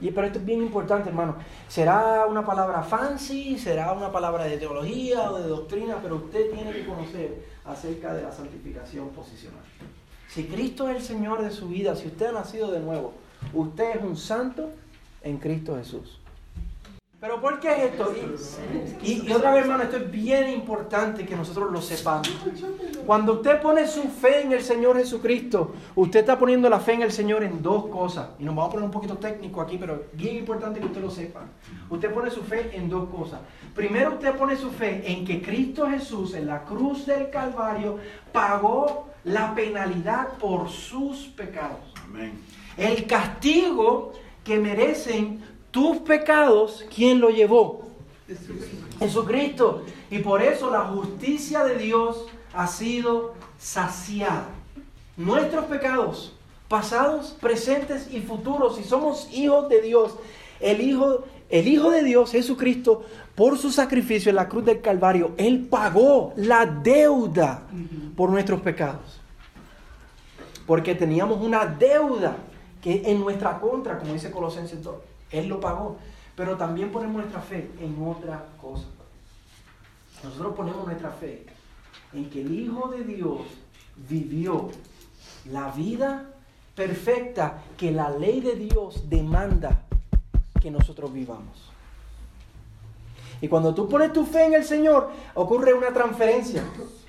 Y 0.00 0.12
pero 0.12 0.28
esto 0.28 0.38
es 0.38 0.44
bien 0.44 0.62
importante, 0.62 1.08
hermano. 1.08 1.34
Será 1.66 2.26
una 2.26 2.46
palabra 2.46 2.84
fancy, 2.84 3.58
será 3.58 3.92
una 3.92 4.12
palabra 4.12 4.44
de 4.44 4.56
teología 4.56 5.32
o 5.32 5.38
de 5.40 5.48
doctrina, 5.48 5.98
pero 6.00 6.16
usted 6.16 6.52
tiene 6.52 6.70
que 6.70 6.86
conocer 6.86 7.44
acerca 7.64 8.14
de 8.14 8.22
la 8.22 8.30
santificación 8.30 9.08
posicional. 9.08 9.64
Si 10.28 10.44
Cristo 10.44 10.88
es 10.88 10.96
el 10.96 11.02
Señor 11.02 11.42
de 11.42 11.50
su 11.50 11.66
vida, 11.66 11.96
si 11.96 12.06
usted 12.06 12.26
ha 12.26 12.32
nacido 12.32 12.70
de 12.70 12.78
nuevo, 12.78 13.14
usted 13.52 13.96
es 13.96 14.04
un 14.04 14.16
santo 14.16 14.70
en 15.24 15.38
Cristo 15.38 15.76
Jesús. 15.76 16.20
Pero 17.24 17.40
¿por 17.40 17.58
qué 17.58 17.86
esto? 17.86 18.12
Y, 19.02 19.32
otra 19.32 19.54
vez, 19.54 19.62
hermano, 19.62 19.84
esto 19.84 19.96
es 19.96 20.10
bien 20.10 20.50
importante 20.50 21.24
que 21.24 21.34
nosotros 21.34 21.72
lo 21.72 21.80
sepamos. 21.80 22.28
Cuando 23.06 23.32
usted 23.32 23.62
pone 23.62 23.86
su 23.86 24.02
fe 24.02 24.42
en 24.42 24.52
el 24.52 24.60
Señor 24.60 24.98
Jesucristo, 24.98 25.72
usted 25.94 26.20
está 26.20 26.38
poniendo 26.38 26.68
la 26.68 26.80
fe 26.80 26.92
en 26.92 27.00
el 27.00 27.10
Señor 27.10 27.42
en 27.42 27.62
dos 27.62 27.86
cosas. 27.86 28.28
Y 28.38 28.44
nos 28.44 28.54
vamos 28.54 28.68
a 28.68 28.72
poner 28.72 28.84
un 28.84 28.90
poquito 28.90 29.16
técnico 29.16 29.62
aquí, 29.62 29.78
pero 29.78 30.04
bien 30.12 30.36
importante 30.36 30.80
que 30.80 30.84
usted 30.84 31.00
lo 31.00 31.10
sepa. 31.10 31.46
Usted 31.88 32.12
pone 32.12 32.30
su 32.30 32.42
fe 32.42 32.72
en 32.74 32.90
dos 32.90 33.08
cosas. 33.08 33.40
Primero 33.74 34.12
usted 34.12 34.36
pone 34.36 34.54
su 34.54 34.70
fe 34.70 35.10
en 35.10 35.24
que 35.24 35.40
Cristo 35.40 35.88
Jesús 35.88 36.34
en 36.34 36.46
la 36.46 36.62
cruz 36.64 37.06
del 37.06 37.30
Calvario 37.30 37.96
pagó 38.32 39.08
la 39.24 39.54
penalidad 39.54 40.34
por 40.38 40.68
sus 40.68 41.28
pecados. 41.28 41.94
El 42.76 43.06
castigo 43.06 44.12
que 44.44 44.58
merecen 44.58 45.42
tus 45.70 45.98
pecados, 45.98 46.84
¿quién 46.94 47.20
lo 47.20 47.30
llevó? 47.30 47.88
Jesucristo. 48.98 49.82
Y 50.10 50.18
por 50.18 50.42
eso 50.42 50.70
la 50.70 50.82
justicia 50.82 51.64
de 51.64 51.76
Dios 51.76 52.26
ha 52.52 52.66
sido 52.66 53.34
saciada. 53.58 54.48
Nuestros 55.16 55.64
pecados, 55.64 56.34
pasados, 56.68 57.36
presentes 57.40 58.12
y 58.12 58.20
futuros, 58.20 58.76
si 58.76 58.84
somos 58.84 59.28
hijos 59.32 59.68
de 59.68 59.80
Dios, 59.80 60.14
el 60.60 60.80
Hijo, 60.80 61.24
el 61.50 61.68
Hijo 61.68 61.90
de 61.90 62.02
Dios, 62.02 62.30
Jesucristo, 62.30 63.04
por 63.34 63.58
su 63.58 63.70
sacrificio 63.70 64.30
en 64.30 64.36
la 64.36 64.48
cruz 64.48 64.64
del 64.64 64.80
Calvario, 64.80 65.32
Él 65.36 65.66
pagó 65.68 66.32
la 66.36 66.66
deuda 66.66 67.64
por 68.16 68.30
nuestros 68.30 68.60
pecados. 68.60 69.20
Porque 70.66 70.94
teníamos 70.94 71.42
una 71.42 71.66
deuda 71.66 72.36
que 72.84 73.00
en 73.06 73.18
nuestra 73.18 73.58
contra, 73.60 73.98
como 73.98 74.12
dice 74.12 74.30
Colosenses 74.30 74.82
2. 74.82 74.94
Él 75.30 75.48
lo 75.48 75.58
pagó. 75.58 75.96
Pero 76.36 76.58
también 76.58 76.92
ponemos 76.92 77.16
nuestra 77.16 77.40
fe 77.40 77.70
en 77.80 77.96
otra 78.06 78.44
cosa. 78.60 78.84
Nosotros 80.22 80.54
ponemos 80.54 80.84
nuestra 80.84 81.10
fe 81.10 81.46
en 82.12 82.28
que 82.28 82.42
el 82.42 82.52
Hijo 82.52 82.88
de 82.88 83.04
Dios 83.04 83.40
vivió 84.06 84.68
la 85.50 85.70
vida 85.70 86.26
perfecta 86.74 87.62
que 87.78 87.90
la 87.90 88.10
ley 88.10 88.42
de 88.42 88.54
Dios 88.54 89.08
demanda 89.08 89.80
que 90.60 90.70
nosotros 90.70 91.10
vivamos. 91.10 91.72
Y 93.40 93.48
cuando 93.48 93.74
tú 93.74 93.88
pones 93.88 94.12
tu 94.12 94.26
fe 94.26 94.44
en 94.44 94.54
el 94.54 94.64
Señor, 94.64 95.10
ocurre 95.32 95.72
una 95.72 95.90
transferencia. 95.90 96.62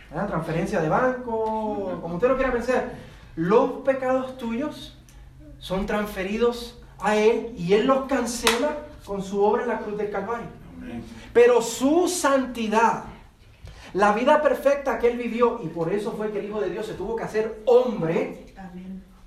Una 0.09 0.25
transferencia 0.25 0.79
de 0.79 0.88
banco, 0.88 1.99
como 2.01 2.15
usted 2.15 2.29
lo 2.29 2.38
quiera 2.38 2.53
pensar. 2.53 2.93
Los 3.35 3.81
pecados 3.83 4.38
tuyos 4.38 4.95
son 5.59 5.85
transferidos 5.85 6.79
a 6.99 7.15
Él 7.15 7.53
y 7.57 7.73
Él 7.73 7.87
los 7.87 8.05
cancela 8.05 8.77
con 9.05 9.23
su 9.23 9.43
obra 9.43 9.63
en 9.63 9.69
la 9.69 9.79
cruz 9.79 9.97
del 9.97 10.09
Calvario. 10.09 10.47
Pero 11.33 11.61
su 11.61 12.07
santidad, 12.07 13.05
la 13.93 14.13
vida 14.13 14.41
perfecta 14.41 14.99
que 14.99 15.11
Él 15.11 15.17
vivió, 15.17 15.59
y 15.63 15.67
por 15.67 15.91
eso 15.91 16.13
fue 16.13 16.31
que 16.31 16.39
el 16.39 16.45
Hijo 16.45 16.61
de 16.61 16.69
Dios 16.69 16.85
se 16.85 16.93
tuvo 16.93 17.15
que 17.15 17.23
hacer 17.23 17.61
hombre 17.65 18.45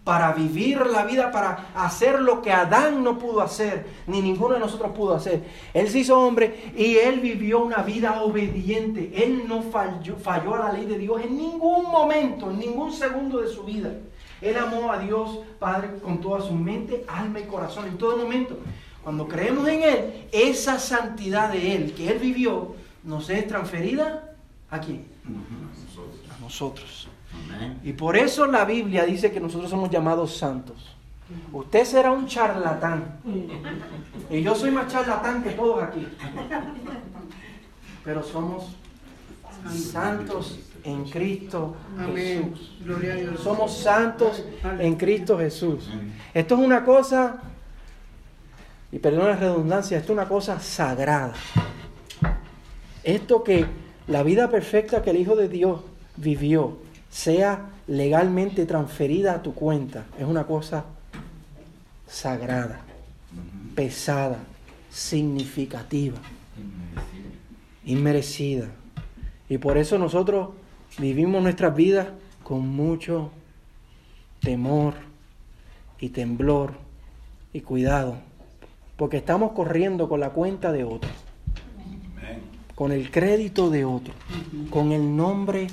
para 0.09 0.33
vivir 0.33 0.87
la 0.87 1.05
vida, 1.05 1.31
para 1.31 1.69
hacer 1.75 2.21
lo 2.21 2.41
que 2.41 2.51
Adán 2.51 3.05
no 3.05 3.19
pudo 3.19 3.43
hacer, 3.43 3.85
ni 4.07 4.23
ninguno 4.23 4.55
de 4.55 4.61
nosotros 4.61 4.93
pudo 4.93 5.15
hacer. 5.15 5.45
Él 5.75 5.87
se 5.91 5.99
hizo 5.99 6.19
hombre 6.19 6.73
y 6.75 6.97
Él 6.97 7.21
vivió 7.21 7.63
una 7.63 7.83
vida 7.83 8.23
obediente. 8.23 9.13
Él 9.15 9.45
no 9.47 9.61
falló, 9.61 10.17
falló 10.17 10.55
a 10.55 10.61
la 10.61 10.73
ley 10.73 10.87
de 10.87 10.97
Dios 10.97 11.21
en 11.23 11.37
ningún 11.37 11.85
momento, 11.91 12.51
en 12.51 12.59
ningún 12.59 12.91
segundo 12.91 13.43
de 13.43 13.49
su 13.49 13.65
vida. 13.65 13.91
Él 14.41 14.57
amó 14.57 14.93
a 14.93 14.99
Dios 14.99 15.41
Padre 15.59 15.99
con 16.03 16.21
toda 16.21 16.41
su 16.41 16.55
mente, 16.55 17.05
alma 17.09 17.41
y 17.41 17.45
corazón 17.45 17.87
en 17.87 17.99
todo 17.99 18.17
momento. 18.17 18.59
Cuando 19.03 19.27
creemos 19.27 19.67
en 19.69 19.83
Él, 19.83 20.29
esa 20.33 20.79
santidad 20.79 21.51
de 21.53 21.75
Él 21.75 21.95
que 21.95 22.09
Él 22.09 22.19
vivió 22.19 22.77
nos 23.05 23.31
es 23.31 23.47
transferida 23.47 24.35
a 24.71 24.81
quién? 24.81 25.07
A 26.37 26.41
nosotros. 26.41 27.09
Y 27.83 27.93
por 27.93 28.17
eso 28.17 28.47
la 28.47 28.65
Biblia 28.65 29.05
dice 29.05 29.31
que 29.31 29.41
nosotros 29.41 29.71
somos 29.71 29.91
llamados 29.91 30.37
santos. 30.37 30.95
Usted 31.53 31.85
será 31.85 32.13
un 32.13 32.27
charlatán. 32.27 33.21
Y 34.31 34.43
yo 34.43 34.55
soy 34.55 34.71
más 34.71 34.89
charlatán 34.89 35.43
que 35.43 35.51
todos 35.51 35.83
aquí. 35.83 36.07
Pero 38.05 38.23
somos 38.23 38.75
santos 39.75 40.59
en 40.85 41.05
Cristo 41.05 41.77
Jesús. 42.15 42.79
Somos 43.43 43.79
santos 43.79 44.45
en 44.79 44.97
Cristo 44.97 45.39
Jesús. 45.39 45.91
Esto 46.35 46.55
es 46.55 46.61
una 46.61 46.85
cosa, 46.85 47.43
y 48.91 48.99
perdón 48.99 49.27
la 49.27 49.37
redundancia, 49.37 49.99
esto 49.99 50.13
es 50.13 50.19
una 50.19 50.29
cosa 50.29 50.61
sagrada. 50.61 51.35
Esto 53.03 53.43
que 53.43 53.67
la 54.07 54.23
vida 54.23 54.51
perfecta 54.51 55.03
que 55.03 55.11
el 55.11 55.17
Hijo 55.17 55.37
de 55.37 55.49
Dios 55.49 55.81
vivió 56.17 56.79
sea 57.11 57.71
legalmente 57.87 58.67
transferida 58.67 59.35
a 59.35 59.43
tu 59.43 59.55
cuenta, 59.55 60.05
es 60.19 60.27
una 60.27 60.47
cosa 60.47 60.85
sagrada, 62.07 62.81
pesada, 63.75 64.39
significativa, 64.91 66.19
inmerecida. 67.85 68.69
Y 69.49 69.59
por 69.59 69.79
eso 69.79 69.99
nosotros 69.99 70.51
vivimos 70.97 71.43
nuestras 71.43 71.75
vidas 71.75 72.09
con 72.43 72.67
mucho 72.69 73.31
temor 74.41 74.95
y 76.01 76.09
temblor 76.11 76.73
y 77.53 77.61
cuidado, 77.61 78.17
porque 78.97 79.19
estamos 79.19 79.53
corriendo 79.53 80.09
con 80.09 80.21
la 80.21 80.31
cuenta 80.31 80.73
de 80.73 80.85
otro, 80.85 81.11
con 82.75 82.93
el 82.93 83.11
crédito 83.11 83.71
de 83.71 83.85
otro, 83.85 84.15
con 84.71 84.93
el 84.93 85.17
nombre 85.17 85.67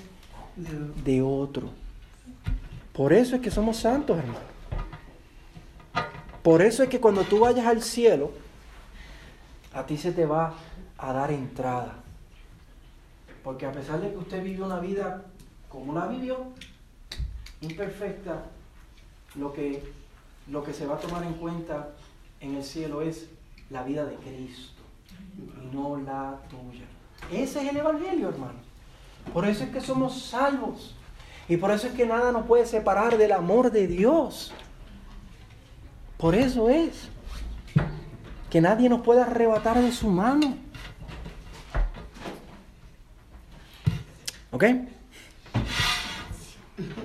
de 1.04 1.22
otro. 1.22 1.70
Por 2.94 3.14
eso 3.14 3.36
es 3.36 3.42
que 3.42 3.52
somos 3.52 3.78
santos, 3.78 4.18
hermano. 4.18 4.56
Por 6.42 6.62
eso 6.62 6.84
es 6.84 6.90
que 6.90 7.00
cuando 7.00 7.24
tú 7.24 7.40
vayas 7.40 7.66
al 7.66 7.82
cielo, 7.82 8.32
a 9.74 9.86
ti 9.86 9.98
se 9.98 10.12
te 10.12 10.26
va 10.26 10.54
a 10.98 11.12
dar 11.12 11.32
entrada. 11.32 12.05
Porque 13.46 13.68
a 13.68 13.72
pesar 13.72 14.02
de 14.02 14.10
que 14.10 14.18
usted 14.18 14.44
vive 14.44 14.64
una 14.64 14.80
vida 14.80 15.24
como 15.70 15.94
la 15.94 16.08
vivió, 16.08 16.48
imperfecta, 17.62 18.46
lo 19.36 19.54
que, 19.54 19.84
lo 20.50 20.64
que 20.64 20.74
se 20.74 20.88
va 20.88 20.96
a 20.96 21.00
tomar 21.00 21.24
en 21.24 21.34
cuenta 21.34 21.92
en 22.42 22.56
el 22.56 22.64
cielo 22.64 23.04
es 23.04 23.30
la 23.70 23.84
vida 23.84 24.04
de 24.04 24.16
Cristo 24.16 24.82
y 25.38 25.76
no 25.76 25.98
la 25.98 26.40
tuya. 26.50 26.86
Ese 27.32 27.62
es 27.62 27.70
el 27.70 27.78
Evangelio, 27.78 28.30
hermano. 28.30 28.60
Por 29.32 29.46
eso 29.46 29.64
es 29.64 29.70
que 29.70 29.80
somos 29.80 30.24
salvos. 30.24 30.96
Y 31.48 31.58
por 31.58 31.70
eso 31.70 31.86
es 31.86 31.94
que 31.94 32.08
nada 32.08 32.32
nos 32.32 32.48
puede 32.48 32.66
separar 32.66 33.16
del 33.16 33.32
amor 33.32 33.72
de 33.72 33.86
Dios. 33.86 34.54
Por 36.18 36.34
eso 36.34 36.68
es 36.68 37.10
que 38.50 38.60
nadie 38.60 38.90
nos 38.90 39.02
puede 39.02 39.22
arrebatar 39.22 39.80
de 39.80 39.92
su 39.92 40.08
mano. 40.08 40.65
¿Ok? 44.56 44.64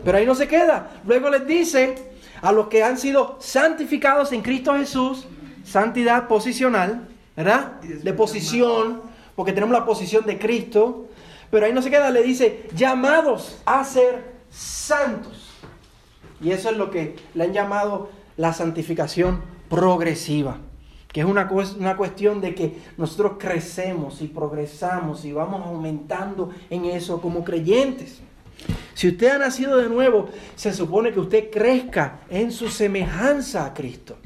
Pero 0.05 0.19
ahí 0.19 0.25
no 0.25 0.37
se 0.37 0.47
queda. 0.47 1.01
Luego 1.05 1.31
les 1.31 1.45
dice 1.49 2.13
a 2.43 2.53
los 2.53 2.69
que 2.69 2.85
han 2.85 2.97
sido 2.97 3.39
santificados 3.41 4.31
en 4.31 4.43
Cristo 4.43 4.73
Jesús, 4.77 5.27
santidad 5.65 6.29
posicional, 6.29 7.09
¿verdad? 7.37 7.81
De 7.81 8.13
posición, 8.13 9.03
porque 9.35 9.53
tenemos 9.53 9.77
la 9.77 9.85
posición 9.85 10.25
de 10.27 10.39
Cristo. 10.39 11.09
Pero 11.51 11.67
ahí 11.67 11.73
no 11.73 11.83
se 11.83 11.91
queda, 11.91 12.13
le 12.13 12.23
dice, 12.23 12.69
llamados 12.77 13.61
a 13.67 13.83
ser 13.83 14.33
santos. 14.49 15.51
Y 16.41 16.53
eso 16.53 16.71
es 16.71 16.77
lo 16.77 16.93
que 16.93 17.17
le 17.35 17.43
han 17.43 17.53
llamado 17.53 18.11
la 18.37 18.53
santificación 18.53 19.43
progresiva, 19.69 20.59
que 21.13 21.21
es 21.21 21.27
una, 21.27 21.51
una 21.79 21.97
cuestión 21.97 22.41
de 22.41 22.55
que 22.55 22.79
nosotros 22.97 23.33
crecemos 23.39 24.23
y 24.23 24.29
progresamos 24.29 25.25
y 25.25 25.33
vamos 25.33 25.67
aumentando 25.67 26.51
en 26.69 26.85
eso 26.85 27.21
como 27.21 27.43
creyentes. 27.45 28.21
Si 28.95 29.09
usted 29.09 29.29
ha 29.29 29.39
nacido 29.39 29.79
de 29.79 29.89
nuevo, 29.89 30.29
se 30.55 30.73
supone 30.73 31.13
que 31.13 31.21
usted 31.21 31.51
crezca 31.51 32.21
en 32.29 32.53
su 32.53 32.69
semejanza 32.69 33.65
a 33.65 33.75
Cristo. 33.75 34.17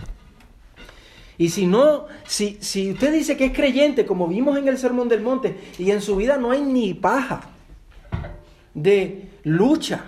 Y 1.39 1.49
si 1.49 1.67
no, 1.67 2.07
si, 2.27 2.59
si 2.61 2.93
usted 2.93 3.13
dice 3.13 3.37
que 3.37 3.47
es 3.47 3.53
creyente, 3.53 4.07
como 4.07 4.29
vimos 4.29 4.59
en 4.59 4.69
el 4.69 4.79
Sermón 4.79 5.09
del 5.09 5.21
Monte, 5.21 5.57
y 5.79 5.91
en 5.91 6.01
su 6.01 6.17
vida 6.17 6.37
no 6.37 6.51
hay 6.51 6.63
ni 6.63 6.95
paja 6.95 7.51
de 8.75 9.31
lucha, 9.43 10.05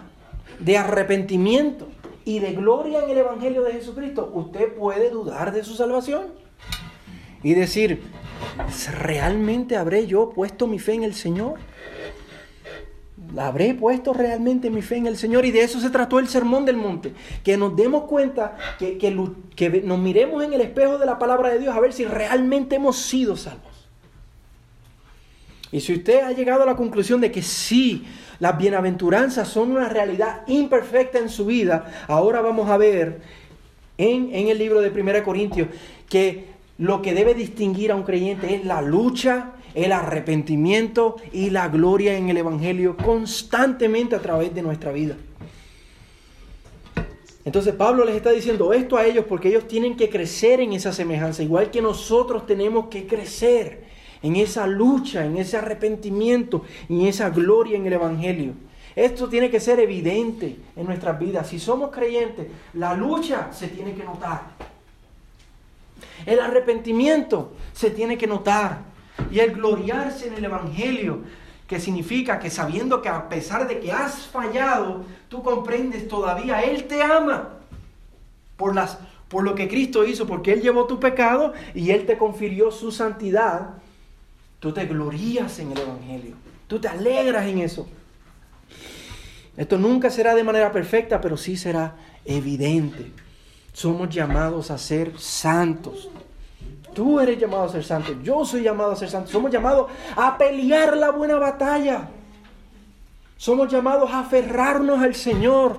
de 0.61 0.79
arrepentimiento 0.79 1.89
y 2.25 2.39
de 2.39 2.53
gloria 2.53 3.03
en 3.03 3.11
el 3.11 3.19
Evangelio 3.19 3.63
de 3.63 3.73
Jesucristo, 3.73 4.31
usted 4.35 4.75
puede 4.75 5.11
dudar 5.11 5.53
de 5.53 5.65
su 5.65 5.75
salvación 5.75 6.46
y 7.43 7.55
decir, 7.55 8.03
¿realmente 9.01 9.77
habré 9.77 10.07
yo 10.07 10.31
puesto 10.31 10.67
mi 10.67 10.79
fe 10.79 10.95
en 10.95 11.05
el 11.05 11.15
Señor? 11.15 11.59
¿Habré 13.37 13.75
puesto 13.75 14.13
realmente 14.13 14.71
mi 14.71 14.83
fe 14.83 14.97
en 14.97 15.07
el 15.07 15.17
Señor? 15.17 15.45
Y 15.45 15.51
de 15.51 15.63
eso 15.63 15.81
se 15.81 15.91
trató 15.91 16.19
el 16.19 16.29
sermón 16.29 16.65
del 16.65 16.77
monte. 16.77 17.13
Que 17.43 17.57
nos 17.57 17.77
demos 17.77 18.05
cuenta, 18.05 18.57
que, 18.79 18.99
que, 18.99 19.15
que, 19.55 19.83
nos 19.83 19.99
miremos 19.99 20.45
en 20.45 20.53
el 20.53 20.61
espejo 20.61 20.99
de 20.99 21.07
la 21.07 21.19
palabra 21.19 21.51
de 21.51 21.59
Dios 21.59 21.75
a 21.75 21.81
ver 21.81 21.93
si 21.93 22.05
realmente 22.05 22.77
hemos 22.77 22.97
sido 22.97 23.37
salvos. 23.37 23.89
Y 25.73 25.81
si 25.81 25.95
usted 25.95 26.23
ha 26.23 26.33
llegado 26.33 26.63
a 26.63 26.67
la 26.67 26.77
conclusión 26.77 27.21
de 27.21 27.33
que 27.33 27.43
sí, 27.43 28.07
las 28.39 28.57
bienaventuranzas 28.57 29.49
son 29.49 29.73
una 29.73 29.89
realidad 29.89 30.43
imperfecta 30.47 31.19
en 31.19 31.29
su 31.29 31.47
vida, 31.47 32.05
ahora 32.07 32.41
vamos 32.41 32.71
a 32.71 32.77
ver 32.77 33.21
en, 33.99 34.35
en 34.35 34.49
el 34.49 34.59
libro 34.59 34.81
de 34.81 34.91
1 34.91 35.25
Corintios 35.25 35.69
que 36.09 36.56
lo 36.79 37.03
que 37.03 37.15
debe 37.15 37.35
distinguir 37.35 37.93
a 37.93 37.97
un 37.97 38.03
creyente 38.03 38.55
es 38.55 38.65
la 38.65 38.83
lucha 38.83 39.53
el 39.77 39.93
arrepentimiento 39.93 41.17
y 41.33 41.51
la 41.51 41.69
gloria 41.69 42.17
en 42.17 42.31
el 42.31 42.39
Evangelio 42.39 42.97
constantemente 42.97 44.17
a 44.17 44.21
través 44.21 44.55
de 44.55 44.63
nuestra 44.63 44.91
vida. 44.91 45.17
Entonces 47.45 47.75
Pablo 47.75 48.05
les 48.05 48.17
está 48.17 48.31
diciendo 48.31 48.73
esto 48.73 48.97
a 48.97 49.05
ellos 49.05 49.27
porque 49.29 49.49
ellos 49.49 49.69
tienen 49.69 49.95
que 49.95 50.09
crecer 50.09 50.61
en 50.61 50.73
esa 50.73 50.95
semejanza, 50.95 51.43
igual 51.43 51.71
que 51.71 51.83
nosotros 51.83 52.47
tenemos 52.47 52.87
que 52.87 53.07
crecer 53.07 53.85
en 54.23 54.37
esa 54.37 54.67
lucha, 54.67 55.27
en 55.27 55.37
ese 55.37 55.59
arrepentimiento, 55.59 56.65
en 56.89 57.03
esa 57.03 57.29
gloria 57.29 57.77
en 57.77 57.87
el 57.87 57.93
Evangelio. 57.93 58.55
Esto 58.97 59.29
tiene 59.29 59.51
que 59.51 59.61
ser 59.61 59.79
evidente 59.79 60.57
en 60.75 60.87
nuestras 60.87 61.19
vidas. 61.21 61.49
Si 61.49 61.59
somos 61.59 61.91
creyentes, 61.91 62.47
la 62.73 62.95
lucha 62.95 63.53
se 63.53 63.69
tiene 63.69 63.93
que 63.93 64.05
notar. 64.05 64.76
El 66.25 66.41
arrepentimiento 66.41 67.53
se 67.73 67.91
tiene 67.91 68.19
que 68.19 68.27
notar. 68.27 68.81
Y 69.31 69.41
el 69.41 69.53
gloriarse 69.53 70.29
en 70.29 70.35
el 70.35 70.45
Evangelio, 70.45 71.21
que 71.67 71.81
significa 71.81 72.39
que 72.39 72.51
sabiendo 72.51 73.03
que 73.03 73.09
a 73.09 73.29
pesar 73.29 73.67
de 73.67 73.81
que 73.81 73.93
has 73.93 74.27
fallado, 74.27 75.05
tú 75.29 75.43
comprendes 75.43 76.07
todavía, 76.07 76.63
Él 76.63 76.85
te 76.85 77.03
ama 77.03 77.51
por, 78.57 78.75
las, 78.75 78.99
por 79.29 79.45
lo 79.45 79.55
que 79.55 79.69
Cristo 79.69 80.05
hizo, 80.05 80.27
porque 80.27 80.53
Él 80.53 80.63
llevó 80.63 80.87
tu 80.87 81.01
pecado 81.01 81.55
y 81.75 81.91
Él 81.91 82.07
te 82.07 82.19
confirió 82.19 82.71
su 82.71 82.93
santidad. 82.93 83.71
Tú 84.61 84.73
te 84.73 84.87
glorías 84.87 85.59
en 85.59 85.73
el 85.73 85.79
Evangelio, 85.79 86.35
tú 86.67 86.79
te 86.79 86.89
alegras 86.89 87.47
en 87.47 87.59
eso. 87.59 87.89
Esto 89.57 89.79
nunca 89.79 90.11
será 90.11 90.35
de 90.35 90.45
manera 90.45 90.71
perfecta, 90.71 91.21
pero 91.21 91.37
sí 91.37 91.57
será 91.57 91.97
evidente. 92.25 93.11
Somos 93.77 94.09
llamados 94.09 94.71
a 94.71 94.79
ser 94.79 95.21
santos. 95.21 96.09
Tú 96.95 97.21
eres 97.21 97.39
llamado 97.39 97.65
a 97.65 97.69
ser 97.69 97.85
santo, 97.85 98.15
yo 98.23 98.43
soy 98.43 98.63
llamado 98.63 98.93
a 98.93 98.97
ser 98.97 99.11
santo. 99.11 99.31
Somos 99.31 99.51
llamados 99.51 99.91
a 100.17 100.39
pelear 100.39 100.97
la 100.97 101.11
buena 101.11 101.35
batalla. 101.35 102.09
Somos 103.37 103.71
llamados 103.71 104.11
a 104.11 104.21
aferrarnos 104.21 105.03
al 105.03 105.15
Señor. 105.15 105.79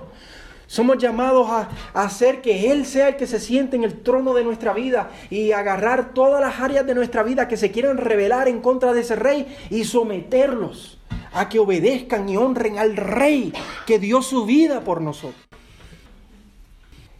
Somos 0.67 0.99
llamados 0.99 1.49
a, 1.49 1.69
hacer 1.95 2.43
que 2.43 2.71
Él 2.71 2.85
sea 2.85 3.07
el 3.07 3.15
que 3.15 3.25
se 3.25 3.39
siente 3.39 3.75
en 3.75 3.83
el 3.83 4.03
trono 4.03 4.35
de 4.35 4.43
nuestra 4.43 4.73
vida 4.73 5.09
y 5.31 5.51
agarrar 5.51 6.13
todas 6.13 6.39
las 6.39 6.59
áreas 6.59 6.85
de 6.85 6.93
nuestra 6.93 7.23
vida 7.23 7.47
que 7.47 7.57
se 7.57 7.71
quieran 7.71 7.97
rebelar 7.97 8.47
en 8.47 8.61
contra 8.61 8.93
de 8.93 9.01
ese 9.01 9.15
rey 9.15 9.57
y 9.71 9.85
someterlos 9.85 10.99
a 11.33 11.49
que 11.49 11.57
obedezcan 11.57 12.29
y 12.29 12.37
honren 12.37 12.77
al 12.77 12.95
rey 12.95 13.53
que 13.87 13.97
dio 13.97 14.21
su 14.21 14.45
vida 14.45 14.81
por 14.81 15.01
nosotros. 15.01 15.47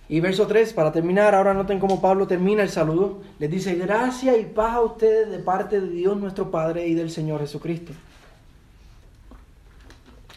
Y 0.09 0.21
verso 0.21 0.47
3, 0.47 0.71
para 0.71 0.91
terminar, 0.91 1.35
ahora 1.35 1.53
noten 1.53 1.79
cómo 1.79 1.99
Pablo 1.99 2.27
termina 2.27 2.63
el 2.63 2.69
saludo. 2.69 3.19
Les 3.39 3.51
dice, 3.51 3.75
gracia 3.75 4.37
y 4.37 4.45
paz 4.45 4.75
a 4.75 4.81
ustedes 4.81 5.29
de 5.29 5.39
parte 5.39 5.81
de 5.81 5.89
Dios 5.89 6.17
nuestro 6.17 6.49
Padre 6.49 6.87
y 6.87 6.93
del 6.93 7.11
Señor 7.11 7.41
Jesucristo. 7.41 7.91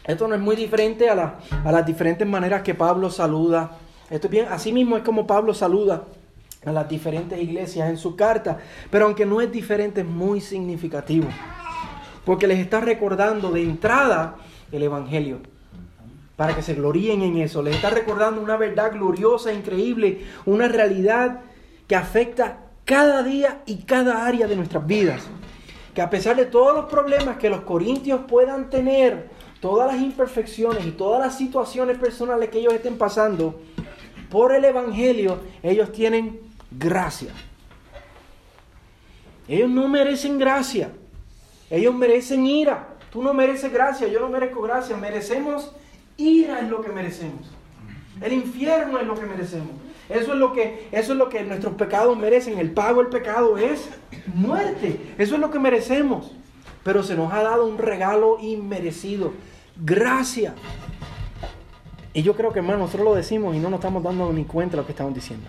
Esto 0.03 0.27
no 0.27 0.35
es 0.35 0.41
muy 0.41 0.57
diferente 0.57 1.09
a, 1.09 1.39
a 1.63 1.71
las 1.71 1.85
diferentes 1.85 2.27
maneras 2.27 2.63
que 2.63 2.75
Pablo 2.75 3.09
saluda. 3.09 3.77
Esto 4.09 4.27
es 4.27 4.31
bien, 4.31 4.47
así 4.49 4.73
mismo 4.73 4.97
es 4.97 5.03
como 5.03 5.25
Pablo 5.25 5.53
saluda 5.53 6.03
a 6.65 6.71
las 6.71 6.89
diferentes 6.89 7.39
iglesias 7.39 7.89
en 7.89 7.97
su 7.97 8.17
carta. 8.17 8.57
Pero 8.89 9.05
aunque 9.05 9.25
no 9.25 9.39
es 9.39 9.51
diferente, 9.53 10.01
es 10.01 10.07
muy 10.07 10.41
significativo. 10.41 11.29
Porque 12.25 12.45
les 12.45 12.59
está 12.59 12.81
recordando 12.81 13.51
de 13.51 13.63
entrada 13.63 14.35
el 14.71 14.83
Evangelio 14.83 15.39
para 16.41 16.55
que 16.55 16.63
se 16.63 16.73
gloríen 16.73 17.21
en 17.21 17.37
eso. 17.37 17.61
Les 17.61 17.75
está 17.75 17.91
recordando 17.91 18.41
una 18.41 18.57
verdad 18.57 18.93
gloriosa, 18.93 19.53
increíble, 19.53 20.25
una 20.47 20.67
realidad 20.67 21.41
que 21.87 21.95
afecta 21.95 22.61
cada 22.83 23.21
día 23.21 23.61
y 23.67 23.83
cada 23.83 24.25
área 24.25 24.47
de 24.47 24.55
nuestras 24.55 24.87
vidas. 24.87 25.21
Que 25.93 26.01
a 26.01 26.09
pesar 26.09 26.37
de 26.37 26.47
todos 26.47 26.75
los 26.75 26.85
problemas 26.85 27.37
que 27.37 27.51
los 27.51 27.61
corintios 27.61 28.21
puedan 28.27 28.71
tener, 28.71 29.29
todas 29.59 29.93
las 29.93 30.01
imperfecciones 30.01 30.83
y 30.83 30.89
todas 30.89 31.19
las 31.19 31.37
situaciones 31.37 31.99
personales 31.99 32.49
que 32.49 32.57
ellos 32.57 32.73
estén 32.73 32.97
pasando, 32.97 33.61
por 34.31 34.51
el 34.55 34.65
Evangelio 34.65 35.41
ellos 35.61 35.91
tienen 35.91 36.39
gracia. 36.71 37.33
Ellos 39.47 39.69
no 39.69 39.87
merecen 39.87 40.39
gracia, 40.39 40.89
ellos 41.69 41.93
merecen 41.93 42.47
ira. 42.47 42.97
Tú 43.11 43.21
no 43.21 43.31
mereces 43.31 43.71
gracia, 43.71 44.07
yo 44.07 44.19
no 44.19 44.29
merezco 44.29 44.59
gracia, 44.63 44.97
merecemos 44.97 45.71
Ira 46.17 46.59
es 46.59 46.69
lo 46.69 46.81
que 46.81 46.91
merecemos. 46.91 47.49
El 48.21 48.33
infierno 48.33 48.99
es 48.99 49.07
lo 49.07 49.15
que 49.15 49.25
merecemos. 49.25 49.71
Eso 50.09 50.33
es 50.33 50.39
lo 50.39 50.53
que, 50.53 50.89
eso 50.91 51.13
es 51.13 51.17
lo 51.17 51.29
que 51.29 51.43
nuestros 51.43 51.75
pecados 51.75 52.17
merecen. 52.17 52.59
El 52.59 52.71
pago 52.71 53.01
del 53.01 53.09
pecado 53.09 53.57
es 53.57 53.89
muerte. 54.33 54.99
Eso 55.17 55.35
es 55.35 55.41
lo 55.41 55.49
que 55.49 55.59
merecemos. 55.59 56.31
Pero 56.83 57.01
se 57.03 57.15
nos 57.15 57.31
ha 57.31 57.43
dado 57.43 57.65
un 57.65 57.77
regalo 57.77 58.37
inmerecido. 58.39 59.33
Gracia. 59.77 60.53
Y 62.13 62.23
yo 62.23 62.35
creo 62.35 62.51
que, 62.51 62.59
hermano, 62.59 62.79
nosotros 62.79 63.05
lo 63.05 63.15
decimos 63.15 63.55
y 63.55 63.59
no 63.59 63.69
nos 63.69 63.79
estamos 63.79 64.03
dando 64.03 64.31
ni 64.33 64.43
cuenta 64.43 64.75
de 64.75 64.81
lo 64.81 64.85
que 64.85 64.91
estamos 64.91 65.13
diciendo. 65.13 65.47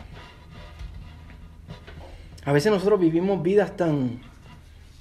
A 2.44 2.52
veces 2.52 2.70
nosotros 2.72 3.00
vivimos 3.00 3.42
vidas 3.42 3.76
tan 3.76 4.20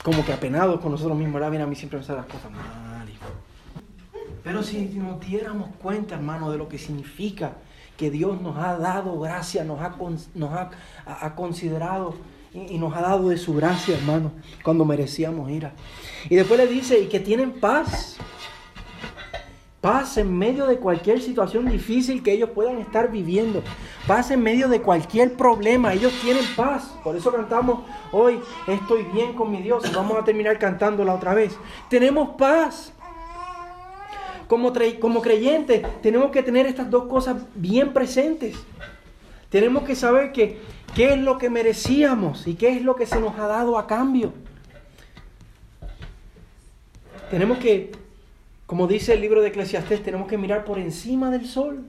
como 0.03 0.25
que 0.25 0.33
apenados 0.33 0.79
con 0.79 0.91
nosotros 0.91 1.17
mismos. 1.17 1.35
Ahora 1.35 1.49
bien, 1.49 1.61
a 1.61 1.67
mí 1.67 1.75
siempre 1.75 1.99
me 1.99 2.05
salen 2.05 2.23
las 2.23 2.31
cosas. 2.31 2.51
Pero 4.43 4.63
si 4.63 4.85
nos 4.95 5.19
diéramos 5.19 5.69
cuenta, 5.81 6.15
hermano, 6.15 6.51
de 6.51 6.57
lo 6.57 6.67
que 6.67 6.77
significa 6.77 7.53
que 7.97 8.09
Dios 8.09 8.41
nos 8.41 8.57
ha 8.57 8.77
dado 8.77 9.19
gracia, 9.19 9.63
nos 9.63 9.79
ha, 9.79 9.95
nos 10.33 10.51
ha, 11.05 11.35
considerado 11.35 12.15
y, 12.51 12.79
nos 12.79 12.95
ha 12.95 13.01
dado 13.01 13.29
de 13.29 13.37
su 13.37 13.53
gracia, 13.53 13.95
hermano, 13.95 14.31
cuando 14.63 14.85
merecíamos 14.85 15.51
ira. 15.51 15.73
Y 16.29 16.35
después 16.35 16.59
le 16.59 16.65
dice, 16.65 16.99
y 16.99 17.07
que 17.07 17.19
tienen 17.19 17.59
paz. 17.59 18.17
Paz 19.81 20.17
en 20.17 20.35
medio 20.35 20.67
de 20.67 20.77
cualquier 20.77 21.21
situación 21.21 21.67
difícil 21.67 22.21
que 22.21 22.33
ellos 22.33 22.51
puedan 22.51 22.77
estar 22.79 23.11
viviendo. 23.11 23.63
Paz 24.07 24.29
en 24.29 24.41
medio 24.41 24.67
de 24.67 24.81
cualquier 24.81 25.35
problema. 25.35 25.93
Ellos 25.93 26.13
tienen 26.21 26.45
paz. 26.55 26.95
Por 27.03 27.15
eso 27.15 27.31
cantamos 27.31 27.81
hoy, 28.11 28.39
estoy 28.67 29.03
bien 29.13 29.33
con 29.33 29.51
mi 29.51 29.61
Dios. 29.61 29.83
Y 29.89 29.93
vamos 29.93 30.17
a 30.19 30.23
terminar 30.23 30.59
cantándola 30.59 31.15
otra 31.15 31.33
vez. 31.33 31.57
Tenemos 31.89 32.29
paz. 32.37 32.93
Como, 34.51 34.73
como 34.99 35.21
creyentes 35.21 35.81
tenemos 36.01 36.29
que 36.29 36.43
tener 36.43 36.65
estas 36.65 36.89
dos 36.89 37.05
cosas 37.05 37.37
bien 37.55 37.93
presentes. 37.93 38.57
Tenemos 39.49 39.83
que 39.83 39.95
saber 39.95 40.33
que 40.33 40.59
qué 40.93 41.13
es 41.13 41.17
lo 41.17 41.37
que 41.37 41.49
merecíamos 41.49 42.45
y 42.45 42.55
qué 42.55 42.75
es 42.75 42.81
lo 42.81 42.97
que 42.97 43.05
se 43.05 43.17
nos 43.21 43.39
ha 43.39 43.47
dado 43.47 43.77
a 43.77 43.87
cambio. 43.87 44.33
Tenemos 47.29 47.59
que, 47.59 47.93
como 48.65 48.87
dice 48.87 49.13
el 49.13 49.21
libro 49.21 49.41
de 49.41 49.47
Eclesiastés, 49.47 50.03
tenemos 50.03 50.27
que 50.27 50.37
mirar 50.37 50.65
por 50.65 50.79
encima 50.79 51.31
del 51.31 51.45
sol. 51.45 51.85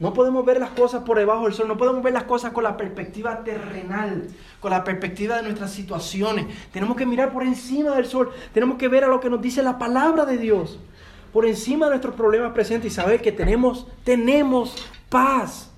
No 0.00 0.12
podemos 0.14 0.44
ver 0.44 0.58
las 0.58 0.70
cosas 0.70 1.04
por 1.04 1.16
debajo 1.16 1.44
del 1.44 1.54
sol, 1.54 1.68
no 1.68 1.76
podemos 1.76 2.02
ver 2.02 2.12
las 2.12 2.24
cosas 2.24 2.50
con 2.50 2.64
la 2.64 2.76
perspectiva 2.76 3.44
terrenal, 3.44 4.26
con 4.58 4.72
la 4.72 4.82
perspectiva 4.82 5.36
de 5.36 5.44
nuestras 5.44 5.70
situaciones. 5.70 6.46
Tenemos 6.72 6.96
que 6.96 7.06
mirar 7.06 7.32
por 7.32 7.44
encima 7.44 7.94
del 7.94 8.06
sol, 8.06 8.32
tenemos 8.52 8.78
que 8.78 8.88
ver 8.88 9.04
a 9.04 9.06
lo 9.06 9.20
que 9.20 9.30
nos 9.30 9.40
dice 9.40 9.62
la 9.62 9.78
palabra 9.78 10.24
de 10.24 10.38
Dios, 10.38 10.80
por 11.32 11.46
encima 11.46 11.86
de 11.86 11.90
nuestros 11.90 12.14
problemas 12.14 12.52
presentes 12.52 12.92
y 12.92 12.94
saber 12.94 13.20
que 13.20 13.32
tenemos, 13.32 13.86
tenemos 14.04 14.76
paz. 15.08 15.70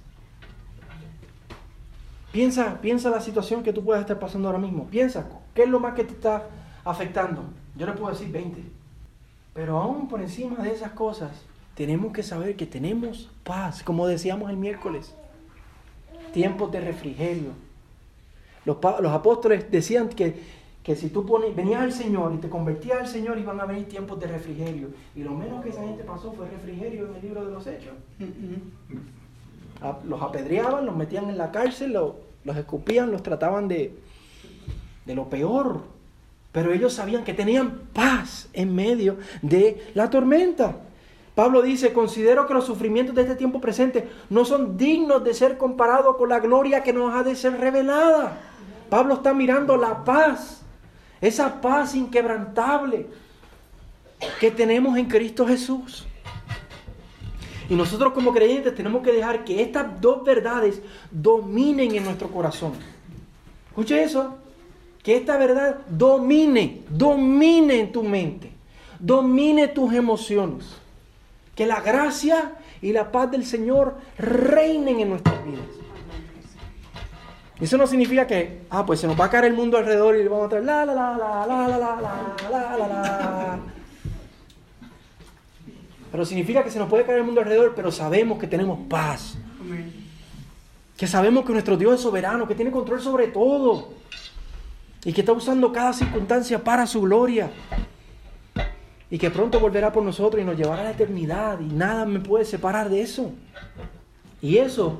Piensa, 2.32 2.80
piensa 2.80 3.10
la 3.10 3.20
situación 3.20 3.62
que 3.62 3.72
tú 3.72 3.84
puedas 3.84 4.02
estar 4.02 4.18
pasando 4.18 4.48
ahora 4.48 4.60
mismo. 4.60 4.86
Piensa, 4.86 5.28
¿qué 5.54 5.64
es 5.64 5.68
lo 5.68 5.80
más 5.80 5.94
que 5.94 6.04
te 6.04 6.12
está 6.12 6.46
afectando? 6.84 7.42
Yo 7.76 7.86
le 7.86 7.92
puedo 7.92 8.12
decir 8.12 8.30
20. 8.30 8.62
Pero 9.54 9.78
aún 9.78 10.08
por 10.08 10.20
encima 10.20 10.62
de 10.62 10.72
esas 10.72 10.92
cosas, 10.92 11.30
tenemos 11.74 12.12
que 12.12 12.22
saber 12.22 12.56
que 12.56 12.66
tenemos 12.66 13.28
paz, 13.42 13.82
como 13.82 14.06
decíamos 14.06 14.50
el 14.50 14.56
miércoles. 14.56 15.14
Tiempos 16.32 16.70
de 16.70 16.80
refrigerio. 16.80 17.50
Los, 18.64 18.76
los 19.00 19.12
apóstoles 19.12 19.70
decían 19.70 20.08
que, 20.08 20.59
que 20.82 20.96
si 20.96 21.10
tú 21.10 21.26
pones, 21.26 21.54
venías 21.54 21.82
al 21.82 21.92
Señor 21.92 22.32
y 22.34 22.38
te 22.38 22.48
convertías 22.48 23.00
al 23.00 23.08
Señor, 23.08 23.38
iban 23.38 23.60
a 23.60 23.66
venir 23.66 23.88
tiempos 23.88 24.18
de 24.18 24.26
refrigerio. 24.26 24.88
Y 25.14 25.22
lo 25.22 25.32
menos 25.32 25.62
que 25.62 25.70
esa 25.70 25.82
gente 25.82 26.04
pasó 26.04 26.32
fue 26.32 26.48
refrigerio 26.48 27.06
en 27.08 27.16
el 27.16 27.22
libro 27.22 27.44
de 27.44 27.52
los 27.52 27.66
Hechos 27.66 27.94
los 30.04 30.22
apedreaban, 30.22 30.86
los 30.86 30.96
metían 30.96 31.30
en 31.30 31.38
la 31.38 31.50
cárcel, 31.50 31.92
los 31.92 32.56
escupían, 32.56 33.10
los 33.10 33.22
trataban 33.22 33.68
de, 33.68 33.98
de 35.06 35.14
lo 35.14 35.28
peor. 35.28 35.82
Pero 36.52 36.72
ellos 36.72 36.92
sabían 36.92 37.24
que 37.24 37.32
tenían 37.32 37.82
paz 37.92 38.48
en 38.52 38.74
medio 38.74 39.16
de 39.40 39.90
la 39.94 40.10
tormenta. 40.10 40.76
Pablo 41.34 41.62
dice, 41.62 41.92
considero 41.92 42.46
que 42.46 42.54
los 42.54 42.66
sufrimientos 42.66 43.14
de 43.14 43.22
este 43.22 43.36
tiempo 43.36 43.60
presente 43.60 44.08
no 44.28 44.44
son 44.44 44.76
dignos 44.76 45.22
de 45.24 45.32
ser 45.32 45.56
comparados 45.56 46.16
con 46.16 46.28
la 46.28 46.40
gloria 46.40 46.82
que 46.82 46.92
nos 46.92 47.14
ha 47.14 47.22
de 47.22 47.36
ser 47.36 47.58
revelada. 47.58 48.38
Pablo 48.90 49.14
está 49.14 49.32
mirando 49.32 49.76
la 49.76 50.04
paz, 50.04 50.62
esa 51.20 51.60
paz 51.60 51.94
inquebrantable 51.94 53.06
que 54.38 54.50
tenemos 54.50 54.96
en 54.96 55.06
Cristo 55.06 55.46
Jesús. 55.46 56.06
Y 57.68 57.74
nosotros 57.74 58.12
como 58.12 58.32
creyentes 58.32 58.74
tenemos 58.74 59.02
que 59.02 59.12
dejar 59.12 59.44
que 59.44 59.62
estas 59.62 60.00
dos 60.00 60.24
verdades 60.24 60.82
dominen 61.10 61.94
en 61.94 62.04
nuestro 62.04 62.28
corazón. 62.28 62.72
Escuche 63.68 64.02
eso. 64.02 64.36
Que 65.02 65.16
esta 65.16 65.38
verdad 65.38 65.78
domine, 65.88 66.82
domine 66.90 67.80
en 67.80 67.92
tu 67.92 68.02
mente, 68.02 68.52
domine 68.98 69.68
tus 69.68 69.94
emociones. 69.94 70.66
Que 71.54 71.64
la 71.64 71.80
gracia 71.80 72.58
y 72.82 72.92
la 72.92 73.10
paz 73.10 73.30
del 73.30 73.46
Señor 73.46 73.96
reinen 74.18 75.00
en 75.00 75.08
nuestras 75.10 75.42
vidas. 75.46 75.79
Eso 77.60 77.76
no 77.76 77.86
significa 77.86 78.26
que, 78.26 78.62
ah, 78.70 78.86
pues 78.86 79.00
se 79.00 79.06
nos 79.06 79.20
va 79.20 79.26
a 79.26 79.30
caer 79.30 79.44
el 79.44 79.54
mundo 79.54 79.76
alrededor 79.76 80.16
y 80.16 80.22
le 80.22 80.28
vamos 80.28 80.46
a 80.46 80.48
traer 80.48 80.64
la 80.64 80.86
la 80.86 80.94
la 80.94 81.16
la 81.16 81.46
la 81.46 81.68
la 81.68 81.78
la 81.78 82.50
la 82.50 82.78
la 82.78 82.88
la 82.88 83.60
pero 86.10 86.24
significa 86.24 86.64
que 86.64 86.70
se 86.70 86.78
nos 86.78 86.88
puede 86.88 87.04
caer 87.04 87.18
el 87.18 87.24
mundo 87.24 87.40
alrededor, 87.40 87.74
pero 87.74 87.92
sabemos 87.92 88.38
que 88.38 88.46
tenemos 88.46 88.78
paz. 88.88 89.36
Que 90.96 91.06
sabemos 91.06 91.44
que 91.44 91.52
nuestro 91.52 91.76
Dios 91.76 91.94
es 91.94 92.00
soberano, 92.00 92.48
que 92.48 92.54
tiene 92.54 92.70
control 92.70 93.00
sobre 93.00 93.28
todo. 93.28 93.90
Y 95.04 95.12
que 95.12 95.20
está 95.20 95.32
usando 95.32 95.72
cada 95.72 95.92
circunstancia 95.92 96.62
para 96.62 96.86
su 96.86 97.00
gloria. 97.02 97.50
Y 99.08 99.18
que 99.18 99.30
pronto 99.30 99.60
volverá 99.60 99.92
por 99.92 100.02
nosotros 100.02 100.42
y 100.42 100.44
nos 100.44 100.56
llevará 100.56 100.82
a 100.82 100.84
la 100.84 100.90
eternidad. 100.90 101.60
Y 101.60 101.72
nada 101.72 102.04
me 102.06 102.20
puede 102.20 102.44
separar 102.44 102.90
de 102.90 103.02
eso. 103.02 103.32
Y 104.42 104.58
eso, 104.58 104.98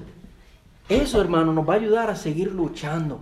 eso 0.90 1.20
hermano, 1.20 1.52
nos 1.52 1.68
va 1.68 1.74
a 1.74 1.76
ayudar 1.78 2.10
a 2.10 2.16
seguir 2.16 2.52
luchando 2.52 3.20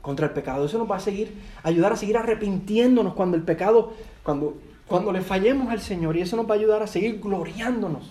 contra 0.00 0.26
el 0.26 0.32
pecado. 0.32 0.66
Eso 0.66 0.78
nos 0.78 0.90
va 0.90 0.96
a 0.96 1.00
seguir, 1.00 1.34
ayudar 1.62 1.92
a 1.92 1.96
seguir 1.96 2.16
arrepintiéndonos 2.16 3.14
cuando 3.14 3.36
el 3.36 3.42
pecado, 3.42 3.92
cuando 4.22 4.54
cuando 4.88 5.12
le 5.12 5.20
fallemos 5.20 5.70
al 5.70 5.80
Señor 5.80 6.16
y 6.16 6.22
eso 6.22 6.36
nos 6.36 6.48
va 6.48 6.54
a 6.54 6.58
ayudar 6.58 6.82
a 6.82 6.86
seguir 6.86 7.20
gloriándonos 7.20 8.10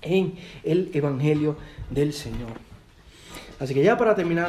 en 0.00 0.34
el 0.62 0.90
Evangelio 0.94 1.56
del 1.90 2.12
Señor. 2.12 2.52
Así 3.58 3.74
que 3.74 3.82
ya 3.82 3.98
para 3.98 4.14
terminar, 4.14 4.48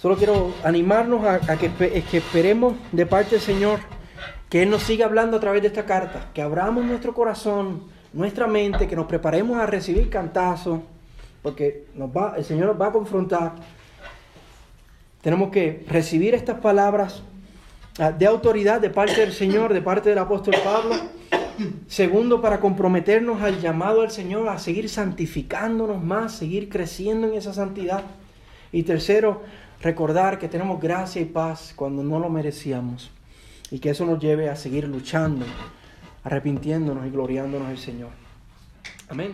solo 0.00 0.16
quiero 0.16 0.52
animarnos 0.64 1.24
a, 1.24 1.56
que, 1.56 1.70
que 1.70 2.16
esperemos 2.16 2.74
de 2.90 3.06
parte 3.06 3.32
del 3.32 3.40
Señor 3.40 3.80
que 4.48 4.62
Él 4.62 4.70
nos 4.70 4.82
siga 4.82 5.04
hablando 5.04 5.36
a 5.36 5.40
través 5.40 5.60
de 5.60 5.68
esta 5.68 5.84
carta, 5.84 6.30
que 6.32 6.40
abramos 6.40 6.84
nuestro 6.84 7.12
corazón, 7.12 7.82
nuestra 8.14 8.46
mente, 8.46 8.88
que 8.88 8.96
nos 8.96 9.06
preparemos 9.06 9.58
a 9.58 9.66
recibir 9.66 10.08
cantazos, 10.08 10.80
porque 11.42 11.86
nos 11.94 12.10
el 12.36 12.44
Señor 12.44 12.66
nos 12.68 12.80
va 12.80 12.88
a 12.88 12.92
confrontar. 12.92 13.52
Tenemos 15.22 15.50
que 15.50 15.84
recibir 15.88 16.34
estas 16.34 16.60
palabras 16.60 17.22
Ah, 18.00 18.12
de 18.12 18.26
autoridad 18.26 18.80
de 18.80 18.90
parte 18.90 19.20
del 19.20 19.32
Señor, 19.32 19.74
de 19.74 19.82
parte 19.82 20.08
del 20.08 20.18
apóstol 20.18 20.54
Pablo. 20.62 20.94
Segundo, 21.88 22.40
para 22.40 22.60
comprometernos 22.60 23.42
al 23.42 23.60
llamado 23.60 24.02
al 24.02 24.12
Señor, 24.12 24.48
a 24.48 24.58
seguir 24.60 24.88
santificándonos 24.88 26.02
más, 26.02 26.32
seguir 26.32 26.68
creciendo 26.68 27.26
en 27.26 27.34
esa 27.34 27.52
santidad. 27.52 28.04
Y 28.70 28.84
tercero, 28.84 29.42
recordar 29.82 30.38
que 30.38 30.46
tenemos 30.46 30.80
gracia 30.80 31.20
y 31.20 31.24
paz 31.24 31.72
cuando 31.74 32.04
no 32.04 32.20
lo 32.20 32.30
merecíamos. 32.30 33.10
Y 33.72 33.80
que 33.80 33.90
eso 33.90 34.06
nos 34.06 34.20
lleve 34.20 34.48
a 34.48 34.54
seguir 34.54 34.86
luchando, 34.86 35.44
arrepintiéndonos 36.22 37.04
y 37.04 37.10
gloriándonos 37.10 37.68
el 37.68 37.78
Señor. 37.78 38.10
Amén. 39.08 39.32